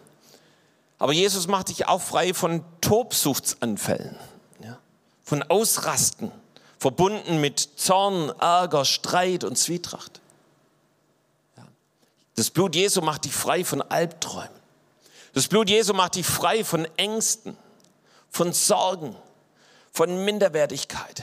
Aber 0.99 1.13
Jesus 1.13 1.47
macht 1.47 1.69
dich 1.69 1.89
auch 1.89 2.01
frei 2.01 2.33
von 2.33 2.65
Tobsuchtsanfällen, 2.81 4.17
ja, 4.65 4.79
von 5.23 5.43
Ausrasten, 5.43 6.33
verbunden 6.79 7.39
mit 7.39 7.61
Zorn, 7.77 8.33
Ärger, 8.41 8.87
Streit 8.87 9.45
und 9.45 9.59
Zwietracht. 9.59 10.23
Ja. 11.59 11.65
Das 12.35 12.49
Blut 12.49 12.75
Jesu 12.75 13.03
macht 13.03 13.27
dich 13.27 13.35
frei 13.35 13.63
von 13.63 13.83
Albträumen. 13.83 14.49
Das 15.35 15.49
Blut 15.49 15.69
Jesu 15.69 15.93
macht 15.93 16.15
dich 16.15 16.25
frei 16.25 16.65
von 16.65 16.89
Ängsten, 16.97 17.59
von 18.31 18.55
Sorgen, 18.55 19.15
von 19.93 20.25
Minderwertigkeit. 20.25 21.23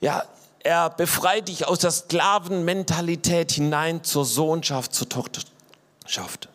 Ja, 0.00 0.24
er 0.62 0.90
befreit 0.90 1.48
dich 1.48 1.66
aus 1.66 1.78
der 1.78 1.90
Sklavenmentalität 1.90 3.52
hinein 3.52 4.04
zur 4.04 4.24
Sohnschaft, 4.24 4.94
zur 4.94 5.08
Tochterschaft. 5.08 6.48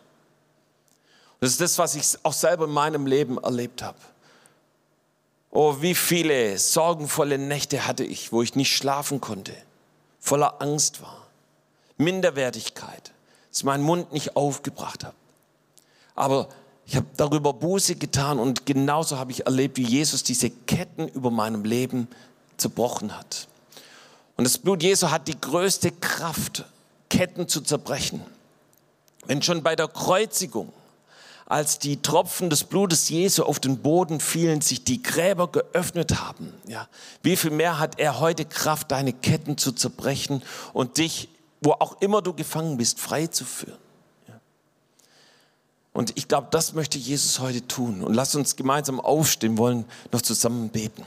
Das 1.40 1.50
ist 1.50 1.60
das, 1.60 1.78
was 1.78 1.94
ich 1.94 2.18
auch 2.22 2.32
selber 2.32 2.64
in 2.64 2.70
meinem 2.70 3.06
Leben 3.06 3.38
erlebt 3.38 3.82
habe. 3.82 3.98
Oh, 5.50 5.76
wie 5.80 5.94
viele 5.94 6.58
sorgenvolle 6.58 7.38
Nächte 7.38 7.86
hatte 7.86 8.04
ich, 8.04 8.32
wo 8.32 8.42
ich 8.42 8.54
nicht 8.54 8.76
schlafen 8.76 9.20
konnte, 9.20 9.54
voller 10.20 10.60
Angst 10.60 11.02
war, 11.02 11.26
Minderwertigkeit, 11.96 13.12
dass 13.50 13.58
ich 13.58 13.64
meinen 13.64 13.82
Mund 13.82 14.12
nicht 14.12 14.36
aufgebracht 14.36 15.04
habe. 15.04 15.16
Aber 16.14 16.48
ich 16.86 16.94
habe 16.94 17.06
darüber 17.16 17.52
Buße 17.52 17.96
getan 17.96 18.38
und 18.38 18.64
genauso 18.64 19.18
habe 19.18 19.32
ich 19.32 19.44
erlebt, 19.44 19.76
wie 19.76 19.84
Jesus 19.84 20.22
diese 20.22 20.50
Ketten 20.50 21.08
über 21.08 21.30
meinem 21.32 21.64
Leben 21.64 22.06
zerbrochen 22.56 23.16
hat. 23.16 23.48
Und 24.36 24.44
das 24.44 24.58
Blut 24.58 24.82
Jesu 24.82 25.10
hat 25.10 25.26
die 25.28 25.40
größte 25.40 25.90
Kraft, 25.90 26.64
Ketten 27.08 27.48
zu 27.48 27.60
zerbrechen. 27.60 28.20
Wenn 29.26 29.42
schon 29.42 29.62
bei 29.62 29.74
der 29.74 29.88
Kreuzigung, 29.88 30.72
als 31.46 31.78
die 31.78 32.02
Tropfen 32.02 32.50
des 32.50 32.64
Blutes 32.64 33.08
Jesu 33.08 33.44
auf 33.44 33.60
den 33.60 33.78
Boden 33.78 34.20
fielen, 34.20 34.60
sich 34.60 34.84
die 34.84 35.02
Gräber 35.02 35.50
geöffnet 35.50 36.20
haben, 36.20 36.52
ja, 36.66 36.88
wie 37.22 37.36
viel 37.36 37.52
mehr 37.52 37.78
hat 37.78 37.98
er 37.98 38.20
heute 38.20 38.44
Kraft, 38.44 38.90
deine 38.90 39.12
Ketten 39.12 39.56
zu 39.56 39.72
zerbrechen 39.72 40.42
und 40.72 40.98
dich, 40.98 41.28
wo 41.60 41.72
auch 41.72 42.00
immer 42.00 42.22
du 42.22 42.32
gefangen 42.32 42.76
bist, 42.76 43.00
frei 43.00 43.28
zu 43.28 43.44
führen. 43.44 43.78
Und 45.96 46.12
ich 46.14 46.28
glaube, 46.28 46.48
das 46.50 46.74
möchte 46.74 46.98
Jesus 46.98 47.40
heute 47.40 47.66
tun. 47.66 48.02
Und 48.02 48.12
lass 48.12 48.34
uns 48.34 48.54
gemeinsam 48.54 49.00
aufstehen 49.00 49.56
wollen, 49.56 49.86
noch 50.12 50.20
zusammen 50.20 50.68
beten. 50.68 51.04